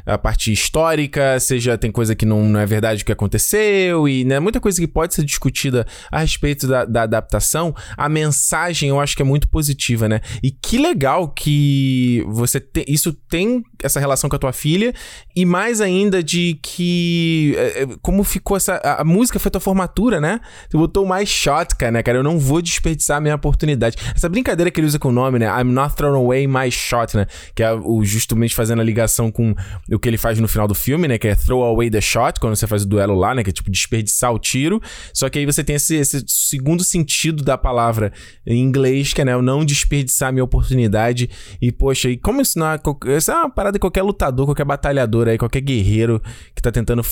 [0.05, 4.23] da parte histórica, seja tem coisa que não, não é verdade o que aconteceu, e
[4.23, 8.99] né, muita coisa que pode ser discutida a respeito da, da adaptação, a mensagem eu
[8.99, 10.21] acho que é muito positiva, né?
[10.41, 14.93] E que legal que você te, isso tem essa relação com a tua filha,
[15.35, 17.55] e mais ainda de que.
[17.57, 18.75] É, é como ficou essa.
[18.77, 20.39] A, música foi tua formatura, né?
[20.69, 22.17] Tu botou mais shotgun, né, cara?
[22.17, 23.97] Eu não vou desperdiçar a minha oportunidade.
[24.15, 25.45] Essa brincadeira que ele usa com o nome, né?
[25.47, 27.25] I'm not throwing away my shot, né?
[27.55, 29.55] Que é o justamente fazendo a ligação com
[29.91, 31.17] o que ele faz no final do filme, né?
[31.17, 33.43] Que é throw away the shot, quando você faz o duelo lá, né?
[33.43, 34.81] Que é tipo desperdiçar o tiro.
[35.13, 38.11] Só que aí você tem esse, esse segundo sentido da palavra
[38.45, 39.33] em inglês, que é, né?
[39.33, 41.29] Eu não desperdiçar a minha oportunidade.
[41.61, 42.79] E, poxa, e como isso não é.
[43.17, 46.21] Isso é uma parada de qualquer lutador, qualquer batalhador aí, qualquer guerreiro
[46.55, 47.03] que tá tentando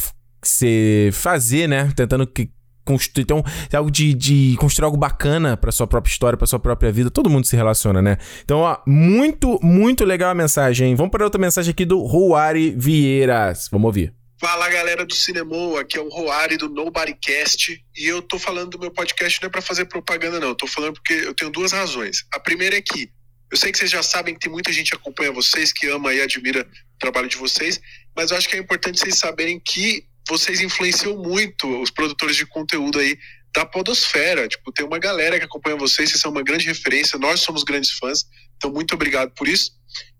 [0.41, 1.91] você fazer, né?
[1.95, 2.49] Tentando que
[2.85, 3.43] construir então
[3.73, 7.11] algo de, de construir algo bacana para sua própria história, para sua própria vida.
[7.11, 8.17] Todo mundo se relaciona, né?
[8.43, 10.95] Então, ó, muito, muito legal a mensagem.
[10.95, 13.69] Vamos para outra mensagem aqui do Ruari Vieiras.
[13.71, 14.13] Vamos ouvir.
[14.39, 18.79] Fala galera do Cinemou, aqui é o Roari do Nobodycast e eu tô falando do
[18.79, 21.73] meu podcast não é para fazer propaganda não, eu tô falando porque eu tenho duas
[21.73, 22.23] razões.
[22.33, 23.09] A primeira é que
[23.51, 26.13] eu sei que vocês já sabem que tem muita gente que acompanha vocês, que ama
[26.13, 27.79] e admira o trabalho de vocês,
[28.15, 32.45] mas eu acho que é importante vocês saberem que vocês influenciam muito os produtores de
[32.45, 33.17] conteúdo aí
[33.53, 34.47] da podosfera.
[34.47, 37.91] Tipo, tem uma galera que acompanha vocês, vocês são uma grande referência, nós somos grandes
[37.93, 38.25] fãs.
[38.57, 39.71] Então, muito obrigado por isso.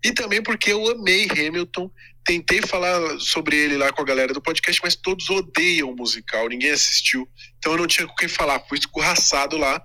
[0.04, 1.90] E também porque eu amei Hamilton.
[2.24, 6.48] Tentei falar sobre ele lá com a galera do podcast, mas todos odeiam o musical,
[6.48, 7.28] ninguém assistiu.
[7.58, 9.82] Então eu não tinha com quem falar, fui escorraçado lá.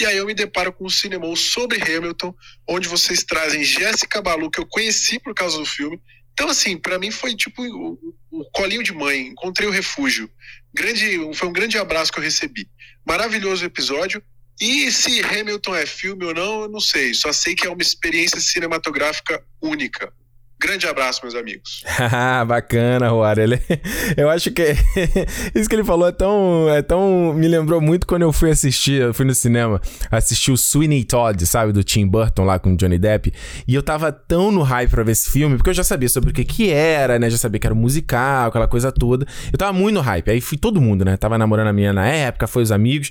[0.00, 2.34] E aí eu me deparo com um cinema sobre Hamilton,
[2.68, 6.00] onde vocês trazem Jéssica Balu, que eu conheci por causa do filme.
[6.32, 10.28] Então, assim, para mim foi tipo o, o, colinho de mãe, encontrei o refúgio.
[10.74, 12.68] Grande, foi um grande abraço que eu recebi.
[13.06, 14.20] Maravilhoso episódio.
[14.60, 17.14] E se Hamilton é filme ou não, eu não sei.
[17.14, 20.12] Só sei que é uma experiência cinematográfica única.
[20.60, 21.84] Grande abraço, meus amigos.
[22.46, 23.38] Bacana, Roar.
[23.38, 23.60] Ele...
[24.16, 24.74] Eu acho que
[25.54, 27.34] isso que ele falou é tão, é tão.
[27.34, 29.80] Me lembrou muito quando eu fui assistir, eu fui no cinema,
[30.10, 33.32] assistir o Sweeney Todd, sabe, do Tim Burton lá com o Johnny Depp.
[33.66, 36.30] E eu tava tão no hype pra ver esse filme, porque eu já sabia sobre
[36.30, 37.28] o que que era, né?
[37.28, 39.26] Já sabia que era um musical, aquela coisa toda.
[39.52, 40.30] Eu tava muito no hype.
[40.30, 41.16] Aí fui todo mundo, né?
[41.16, 43.10] Tava namorando a minha na época, foi os amigos.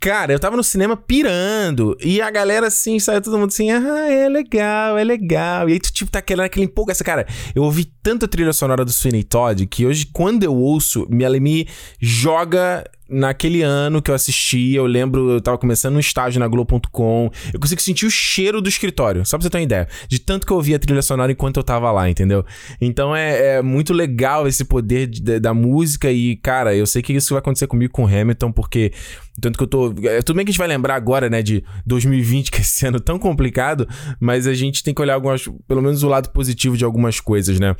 [0.00, 1.94] Cara, eu tava no cinema pirando.
[2.02, 5.68] E a galera, assim, saiu todo mundo assim, ah, é legal, é legal.
[5.68, 7.04] E aí tu, tipo, tá aquele, aquele empolgação.
[7.04, 11.38] Cara, eu ouvi tanta trilha sonora do Sweeney Todd que hoje, quando eu ouço, me,
[11.38, 11.68] me
[12.00, 17.30] joga naquele ano que eu assisti, eu lembro, eu tava começando um estágio na Globo.com,
[17.52, 20.46] eu consigo sentir o cheiro do escritório, só pra você ter uma ideia, de tanto
[20.46, 22.44] que eu ouvia a trilha sonora enquanto eu tava lá, entendeu?
[22.80, 27.12] Então é, é muito legal esse poder de, da música e, cara, eu sei que
[27.12, 28.92] isso vai acontecer comigo com Hamilton, porque
[29.40, 29.94] tanto que eu tô.
[30.04, 32.86] É, tudo bem que a gente vai lembrar agora, né, de 2020, que é esse
[32.86, 33.88] ano tão complicado,
[34.20, 37.58] mas a gente tem que olhar algumas, pelo menos o lado positivo de algumas coisas,
[37.58, 37.74] né?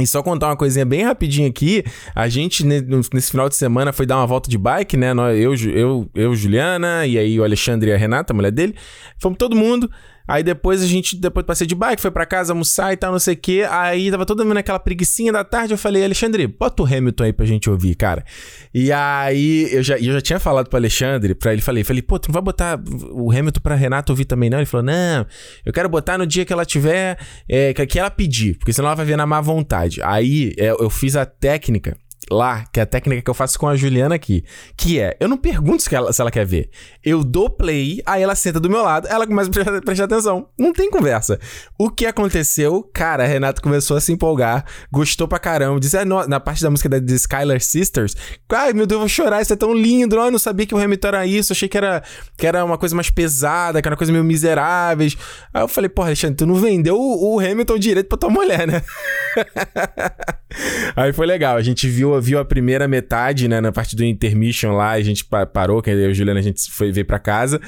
[0.00, 1.84] E só contar uma coisinha bem rapidinho aqui,
[2.16, 5.12] a gente nesse final de semana foi dar uma volta de bike, né?
[5.36, 8.74] Eu, eu, eu Juliana, e aí o Alexandre e a Renata, a mulher dele,
[9.18, 9.88] fomos todo mundo.
[10.26, 13.18] Aí depois a gente, depois passei de bike, foi para casa almoçar e tal, não
[13.18, 13.66] sei o quê.
[13.68, 15.74] Aí tava todo mundo naquela preguicinha da tarde.
[15.74, 18.24] Eu falei, Alexandre, bota o Hamilton aí pra gente ouvir, cara.
[18.72, 22.18] E aí eu já, eu já tinha falado pro Alexandre, pra ele, falei, falei, pô,
[22.18, 22.80] tu não vai botar
[23.12, 24.58] o Hamilton pra Renata ouvir também, não?
[24.58, 25.26] Ele falou, não,
[25.64, 27.18] eu quero botar no dia que ela tiver,
[27.48, 30.00] é, que ela pedir, porque senão ela vai ver na má vontade.
[30.02, 31.96] Aí é, eu fiz a técnica
[32.30, 34.44] lá, que é a técnica que eu faço com a Juliana aqui,
[34.76, 36.70] que é, eu não pergunto se ela, se ela quer ver.
[37.04, 40.48] Eu dou play, aí ela senta do meu lado, ela começa a prestar, prestar atenção.
[40.58, 41.38] Não tem conversa.
[41.78, 42.82] O que aconteceu?
[42.92, 46.70] Cara, a Renata começou a se empolgar, gostou pra caramba, disse, ah, na parte da
[46.70, 48.16] música da The Skylar Sisters,
[48.50, 50.78] ai meu Deus, eu vou chorar, isso é tão lindo, eu não sabia que o
[50.78, 52.02] Hamilton era isso, achei que era,
[52.36, 55.16] que era uma coisa mais pesada, que era uma coisa meio miseráveis.
[55.52, 58.66] Aí eu falei, porra, Alexandre, tu não vendeu o, o Hamilton direito pra tua mulher,
[58.66, 58.82] né?
[60.96, 63.60] aí foi legal, a gente viu viu a primeira metade, né?
[63.60, 66.70] Na parte do intermission lá, a gente parou, que eu e a Juliana a gente
[66.70, 67.60] foi ver pra casa.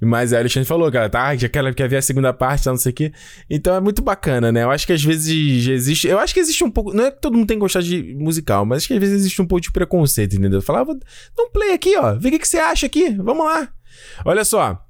[0.00, 2.78] Mas a Alexandre falou, cara, tá, já quer, quer ver a segunda parte, tá, não
[2.78, 3.12] sei o quê.
[3.50, 4.62] Então é muito bacana, né?
[4.62, 6.08] Eu acho que às vezes existe.
[6.08, 6.94] Eu acho que existe um pouco.
[6.94, 9.16] Não é que todo mundo tem que gostar de musical, mas acho que às vezes
[9.16, 10.62] existe um pouco de preconceito, entendeu?
[10.62, 12.14] Falava, dá um play aqui, ó.
[12.14, 13.10] Vê o que, que você acha aqui.
[13.10, 13.68] Vamos lá.
[14.24, 14.89] Olha só.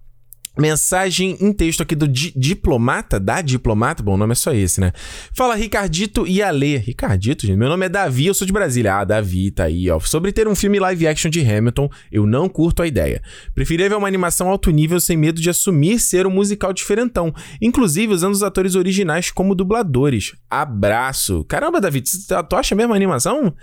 [0.60, 4.78] Mensagem em texto aqui do di diplomata, da diplomata, bom, o nome é só esse,
[4.78, 4.92] né?
[5.34, 6.76] Fala Ricardito e Alê.
[6.76, 8.96] Ricardito, gente, meu nome é Davi, eu sou de Brasília.
[8.96, 9.98] Ah, Davi, tá aí, ó.
[10.00, 13.22] Sobre ter um filme live action de Hamilton, eu não curto a ideia.
[13.54, 18.12] Preferia ver uma animação alto nível sem medo de assumir ser um musical diferentão, inclusive
[18.12, 20.34] usando os atores originais como dubladores.
[20.50, 21.42] Abraço.
[21.44, 23.54] Caramba, Davi, tu acha mesmo a animação?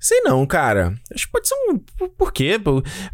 [0.00, 0.94] Sei não, cara.
[1.14, 1.78] Acho que pode ser um.
[2.08, 2.58] Por quê?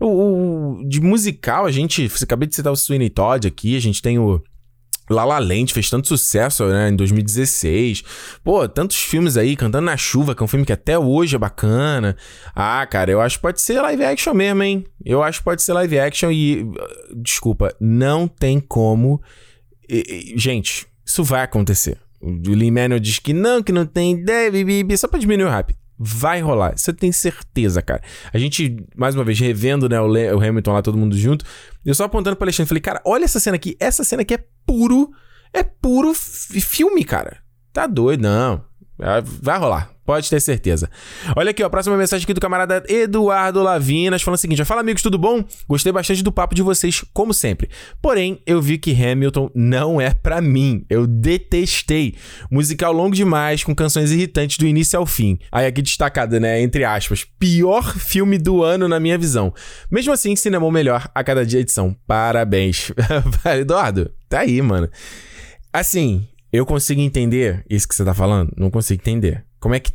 [0.01, 2.09] O, o, de musical, a gente.
[2.22, 4.41] Acabei de citar o Sweeney Todd aqui, a gente tem o.
[5.09, 8.03] La La Land fez tanto sucesso, né, em 2016.
[8.43, 11.39] Pô, tantos filmes aí, Cantando na Chuva, que é um filme que até hoje é
[11.39, 12.16] bacana.
[12.55, 14.84] Ah, cara, eu acho que pode ser live action mesmo, hein?
[15.05, 16.66] Eu acho que pode ser live action e...
[17.14, 19.22] Desculpa, não tem como...
[19.89, 21.99] E, e, gente, isso vai acontecer.
[22.20, 24.51] O Lee Manuel diz que não, que não tem ideia,
[24.97, 25.76] só pra diminuir o hype.
[25.99, 28.03] Vai rolar, eu tenho certeza, cara.
[28.32, 31.44] A gente, mais uma vez, revendo né, o, Le o Hamilton lá, todo mundo junto.
[31.84, 33.76] Eu só apontando pro Alexandre, falei, cara, olha essa cena aqui.
[33.80, 35.11] Essa cena aqui é puro,
[35.53, 37.38] é puro filme, cara.
[37.72, 38.62] Tá doido, não.
[39.42, 39.95] Vai rolar.
[40.07, 40.88] Pode ter certeza.
[41.34, 45.02] Olha aqui, ó, próxima mensagem aqui do camarada Eduardo Lavinas falando o seguinte: Fala, amigos,
[45.02, 45.44] tudo bom?
[45.68, 47.68] Gostei bastante do papo de vocês, como sempre.
[48.00, 50.86] Porém, eu vi que Hamilton não é para mim.
[50.88, 52.14] Eu detestei.
[52.48, 55.38] Musical longo demais, com canções irritantes do início ao fim.
[55.50, 56.62] Aí aqui destacada, né?
[56.62, 57.24] Entre aspas.
[57.24, 59.52] Pior filme do ano, na minha visão.
[59.90, 61.96] Mesmo assim, cinema melhor a cada dia edição.
[62.07, 62.92] Parabéns.
[63.59, 64.88] Eduardo, tá aí, mano.
[65.72, 68.52] Assim, eu consigo entender isso que você tá falando?
[68.57, 69.45] Não consigo entender.
[69.61, 69.92] Como é que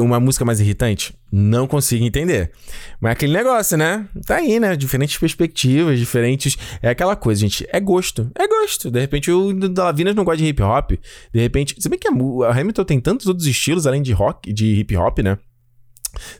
[0.00, 1.14] uma música mais irritante?
[1.32, 2.52] Não consigo entender.
[3.00, 4.08] Mas é aquele negócio, né?
[4.26, 4.76] Tá aí, né?
[4.76, 6.56] Diferentes perspectivas, diferentes.
[6.82, 7.66] É aquela coisa, gente.
[7.72, 8.30] É gosto.
[8.34, 8.90] É gosto.
[8.90, 10.92] De repente o Lavinas não gosta de hip hop.
[11.32, 11.74] De repente.
[11.78, 12.12] Se bem que a,
[12.50, 15.38] Hamilton tem tantos outros estilos além de rock, de hip hop, né?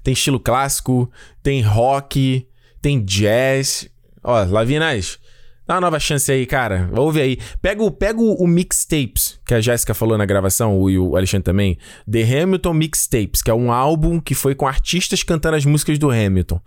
[0.02, 1.10] Tem estilo clássico,
[1.42, 2.46] tem rock,
[2.80, 3.88] tem jazz.
[4.22, 5.18] Ó, Lavinas,
[5.66, 6.90] Dá uma nova chance aí, cara.
[6.94, 7.38] Ouve aí.
[7.62, 11.16] Pega o, pega o, o mixtapes, que a Jéssica falou na gravação, o, e o
[11.16, 11.78] Alexandre também.
[12.10, 16.10] The Hamilton Mixtapes, que é um álbum que foi com artistas cantando as músicas do
[16.10, 16.60] Hamilton.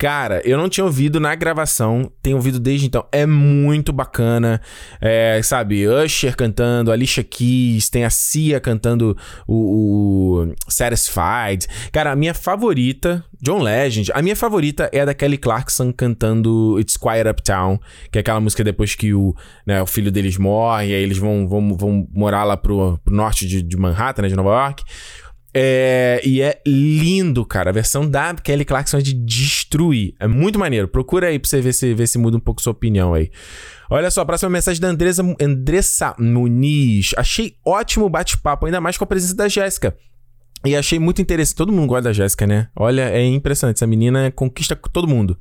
[0.00, 3.06] Cara, eu não tinha ouvido na gravação, tenho ouvido desde então.
[3.12, 4.58] É muito bacana.
[4.98, 9.14] É, sabe, Usher cantando, Alicia Keys, tem a Cia cantando
[9.46, 11.66] o, o Satisfied.
[11.92, 16.80] Cara, a minha favorita, John Legend, a minha favorita é a da Kelly Clarkson cantando
[16.80, 17.78] It's Quiet Uptown,
[18.10, 19.36] que é aquela música depois que o,
[19.66, 23.14] né, o filho deles morre, e aí eles vão, vão, vão morar lá pro, pro
[23.14, 24.82] norte de, de Manhattan, né, de Nova York.
[25.52, 27.70] É, e é lindo, cara.
[27.70, 30.14] A versão da Kelly Clarkson é de destruir.
[30.20, 30.88] É muito maneiro.
[30.88, 33.30] Procura aí pra você ver se, ver se muda um pouco sua opinião aí.
[33.90, 37.12] Olha só, próxima mensagem da Andressa, Andressa Muniz.
[37.16, 39.96] Achei ótimo o bate-papo, ainda mais com a presença da Jéssica.
[40.64, 41.56] E achei muito interessante.
[41.56, 42.68] Todo mundo gosta da Jéssica, né?
[42.76, 43.78] Olha, é impressionante.
[43.78, 45.38] Essa menina conquista todo mundo.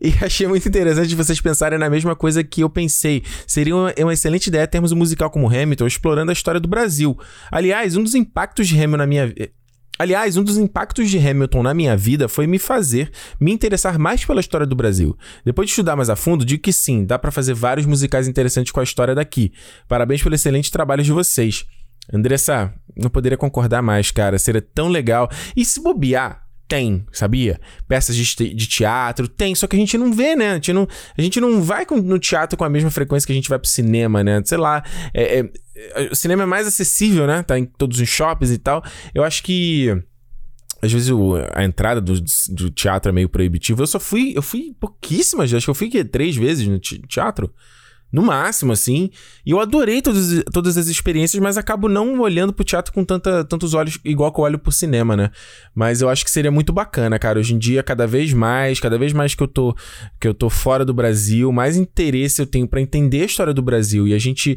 [0.00, 3.22] E achei muito interessante vocês pensarem na mesma coisa que eu pensei.
[3.46, 7.18] Seria uma, uma, excelente ideia termos um musical como Hamilton explorando a história do Brasil.
[7.50, 9.34] Aliás, um dos impactos de Hamilton na minha
[9.96, 14.24] Aliás, um dos impactos de Hamilton na minha vida foi me fazer me interessar mais
[14.24, 15.16] pela história do Brasil.
[15.44, 18.72] Depois de estudar mais a fundo, digo que sim, dá para fazer vários musicais interessantes
[18.72, 19.52] com a história daqui.
[19.86, 21.64] Parabéns pelo excelente trabalho de vocês.
[22.12, 24.38] Andressa, não poderia concordar mais, cara.
[24.38, 25.28] Seria tão legal.
[25.56, 27.60] E se bobear, tem, sabia?
[27.86, 30.52] Peças de, de, teatro, tem, só que a gente não vê, né?
[30.52, 33.36] A gente não, a gente não vai no teatro com a mesma frequência que a
[33.36, 34.42] gente vai pro cinema, né?
[34.44, 34.82] Sei lá,
[35.12, 37.42] é, é, é, o cinema é mais acessível, né?
[37.42, 38.82] Tá em todos os shoppings e tal.
[39.14, 39.90] Eu acho que
[40.80, 42.14] às vezes o, a entrada do,
[42.50, 43.82] do, teatro é meio proibitivo.
[43.82, 47.52] Eu só fui, eu fui pouquíssimas, acho que eu fui três vezes no teatro
[48.14, 49.10] no máximo, assim.
[49.44, 53.44] E eu adorei todas, todas as experiências, mas acabo não olhando pro teatro com tanta,
[53.44, 55.32] tantos olhos igual que eu olho pro cinema, né?
[55.74, 57.40] Mas eu acho que seria muito bacana, cara.
[57.40, 59.74] Hoje em dia, cada vez mais, cada vez mais que eu tô,
[60.20, 63.60] que eu tô fora do Brasil, mais interesse eu tenho para entender a história do
[63.60, 64.06] Brasil.
[64.06, 64.56] E a gente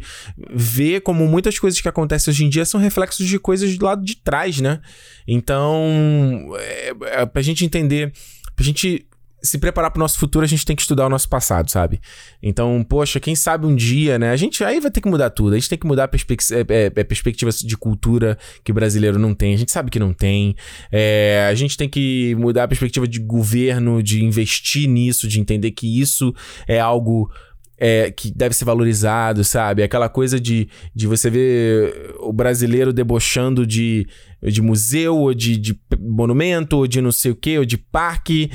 [0.53, 4.05] vê como muitas coisas que acontecem hoje em dia são reflexos de coisas do lado
[4.05, 4.79] de trás, né?
[5.27, 8.13] Então, é, é pra gente entender,
[8.55, 9.07] pra gente
[9.41, 11.99] se preparar para o nosso futuro, a gente tem que estudar o nosso passado, sabe?
[12.41, 14.31] Então, poxa, quem sabe um dia, né?
[14.31, 15.53] A gente aí vai ter que mudar tudo.
[15.53, 18.75] A gente tem que mudar a perspec é, é, é perspectiva de cultura que o
[18.75, 19.53] brasileiro não tem.
[19.53, 20.55] A gente sabe que não tem.
[20.91, 25.71] É, a gente tem que mudar a perspectiva de governo, de investir nisso, de entender
[25.71, 26.33] que isso
[26.67, 27.29] é algo
[27.77, 29.83] é, que deve ser valorizado, sabe?
[29.83, 34.07] Aquela coisa de, de você ver o brasileiro debochando de,
[34.41, 38.49] de museu, ou de, de monumento, ou de não sei o que, ou de parque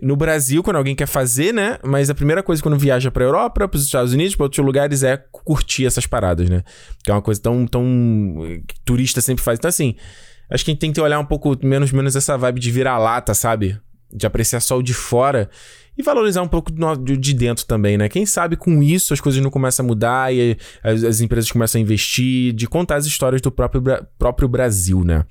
[0.00, 1.78] no Brasil, quando alguém quer fazer, né?
[1.84, 5.16] Mas a primeira coisa quando viaja pra Europa, pros Estados Unidos, pra outros lugares, é
[5.16, 6.62] curtir essas paradas, né?
[7.04, 7.66] Que é uma coisa tão.
[7.66, 8.36] tão
[8.84, 9.58] turista sempre faz.
[9.58, 9.96] Então, assim,
[10.48, 13.34] acho que a gente tem que olhar um pouco menos, menos essa vibe de virar-lata,
[13.34, 13.78] sabe?
[14.10, 15.50] De apreciar só o de fora
[15.96, 16.72] e valorizar um pouco
[17.04, 18.08] de dentro também, né?
[18.08, 21.78] Quem sabe com isso as coisas não começam a mudar e as, as empresas começam
[21.78, 23.82] a investir, de contar as histórias do próprio,
[24.18, 25.24] próprio Brasil, né?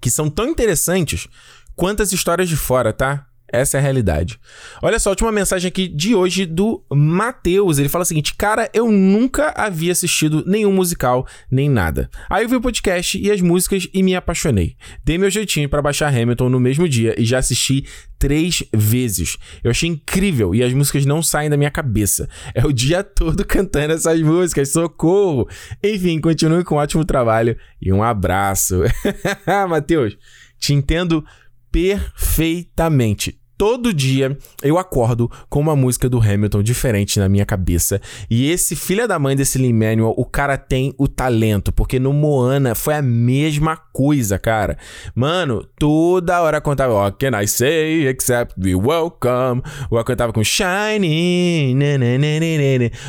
[0.00, 1.28] Que são tão interessantes
[1.76, 3.26] quanto as histórias de fora, tá?
[3.54, 4.40] Essa é a realidade.
[4.82, 7.78] Olha só, última mensagem aqui de hoje do Matheus.
[7.78, 12.10] Ele fala o seguinte: Cara, eu nunca havia assistido nenhum musical, nem nada.
[12.28, 14.74] Aí eu vi o podcast e as músicas e me apaixonei.
[15.04, 17.86] Dei meu jeitinho para baixar Hamilton no mesmo dia e já assisti
[18.18, 19.36] três vezes.
[19.62, 22.28] Eu achei incrível e as músicas não saem da minha cabeça.
[22.56, 25.48] É o dia todo cantando essas músicas, socorro!
[25.80, 28.80] Enfim, continue com um ótimo trabalho e um abraço.
[29.68, 30.18] Matheus,
[30.58, 31.24] te entendo
[31.70, 38.00] perfeitamente todo dia eu acordo com uma música do Hamilton diferente na minha cabeça.
[38.30, 42.74] E esse filho da mãe desse Lin-Manuel, o cara tem o talento, porque no Moana
[42.74, 44.76] foi a mesma coisa, cara.
[45.14, 49.62] Mano, toda hora contava, What can I say except be welcome?
[49.90, 51.74] Ou eu cantava com Shiny,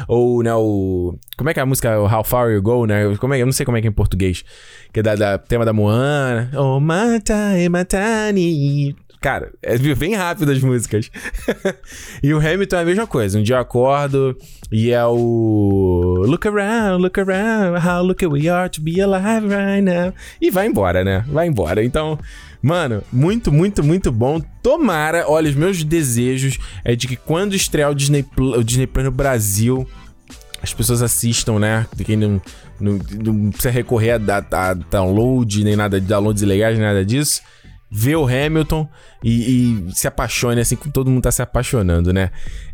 [0.08, 1.18] ou, né, o...
[1.38, 3.16] Como é que é a música How Far You Go, né?
[3.18, 4.44] Como é, eu não sei como é que é em português.
[4.94, 6.50] Que é da, da tema da Moana.
[6.56, 8.96] Oh, Matai, Matani.
[9.26, 11.10] Cara, é bem rápido as músicas.
[12.22, 13.40] e o Hamilton é a mesma coisa.
[13.40, 14.38] Um dia eu acordo
[14.72, 19.82] e é o Look around, look around, how lucky we are to be alive right
[19.82, 20.14] now.
[20.40, 21.26] E vai embora, né?
[21.28, 21.84] Vai embora.
[21.84, 22.20] Então,
[22.62, 24.40] mano, muito, muito, muito bom.
[24.62, 29.06] Tomara, olha, os meus desejos é de que quando estrear o Disney, o Disney Plus
[29.06, 29.90] no Brasil,
[30.62, 31.88] as pessoas assistam, né?
[32.06, 32.40] Quem não,
[32.80, 37.42] não, não precisa recorrer a, a, a download, nem nada de downloads ilegais, nada disso
[37.98, 38.86] vê o Hamilton
[39.24, 42.30] e, e, se apaixone assim como todo mundo tá se apaixonando, né?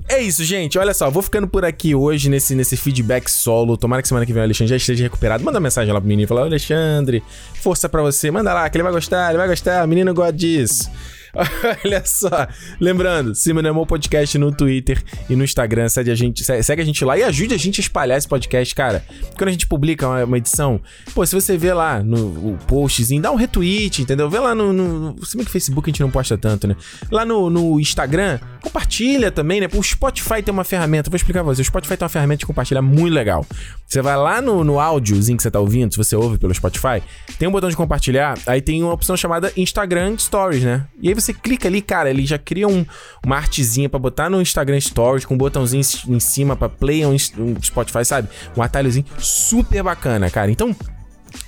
[0.09, 0.79] É isso, gente.
[0.79, 3.77] Olha só, vou ficando por aqui hoje nesse, nesse feedback solo.
[3.77, 5.43] Tomara que semana que vem o Alexandre já esteja recuperado.
[5.43, 8.31] Manda mensagem lá pro menino e fala: Alexandre, força para você.
[8.31, 9.85] Manda lá, que ele vai gostar, ele vai gostar.
[9.85, 10.89] O menino gosta disso.
[11.85, 12.47] Olha só.
[12.79, 15.87] Lembrando, Cinemol Podcast no Twitter e no Instagram.
[15.89, 18.73] Segue a, gente, segue a gente lá e ajude a gente a espalhar esse podcast,
[18.75, 19.03] cara.
[19.37, 20.81] Quando a gente publica uma, uma edição,
[21.13, 24.29] pô, se você vê lá no postzinho, dá um retweet, entendeu?
[24.29, 24.73] Vê lá no.
[24.73, 26.75] no se bem que Facebook a gente não posta tanto, né?
[27.09, 29.67] Lá no, no Instagram, compartilha também, né?
[29.73, 31.61] O Spotify tem uma ferramenta, vou explicar pra você.
[31.61, 33.45] O Spotify tem uma ferramenta de compartilhar muito legal.
[33.87, 37.01] Você vai lá no, no áudiozinho que você tá ouvindo, se você ouve pelo Spotify,
[37.37, 40.85] tem um botão de compartilhar, aí tem uma opção chamada Instagram Stories, né?
[41.01, 42.85] E aí você clica ali, cara, ele já cria um,
[43.25, 47.15] uma artezinha para botar no Instagram Stories com um botãozinho em cima para play um,
[47.37, 48.27] um Spotify, sabe?
[48.55, 50.51] Um atalhozinho super bacana, cara.
[50.51, 50.75] Então,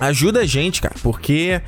[0.00, 1.60] ajuda a gente, cara, porque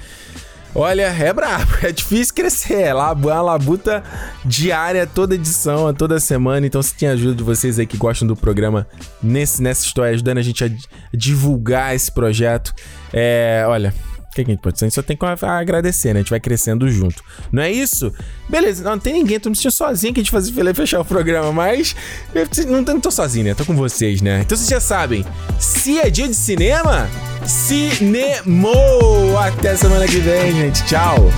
[0.78, 2.82] Olha, é brabo, é difícil crescer.
[2.82, 4.04] É uma labuta
[4.44, 6.66] diária, toda edição, toda semana.
[6.66, 8.86] Então, se tem ajuda de vocês aí que gostam do programa
[9.22, 10.68] nesse, nessa história, ajudando a gente a
[11.14, 12.74] divulgar esse projeto,
[13.10, 13.94] é, olha,
[14.36, 14.76] que, que a gente pode?
[14.76, 16.20] A gente só tem que agradecer, né?
[16.20, 17.22] A gente vai crescendo junto.
[17.50, 18.12] Não é isso?
[18.48, 21.04] Beleza, não, não tem ninguém, tô me sentindo sozinho que a gente fazia fechar o
[21.04, 21.96] programa, mas
[22.66, 23.54] não, não tô sozinho, né?
[23.54, 24.42] Tô com vocês, né?
[24.42, 25.24] Então vocês já sabem,
[25.58, 27.08] se é dia de cinema,
[27.46, 29.38] cinemou!
[29.38, 30.84] Até semana que vem, gente.
[30.84, 31.30] Tchau!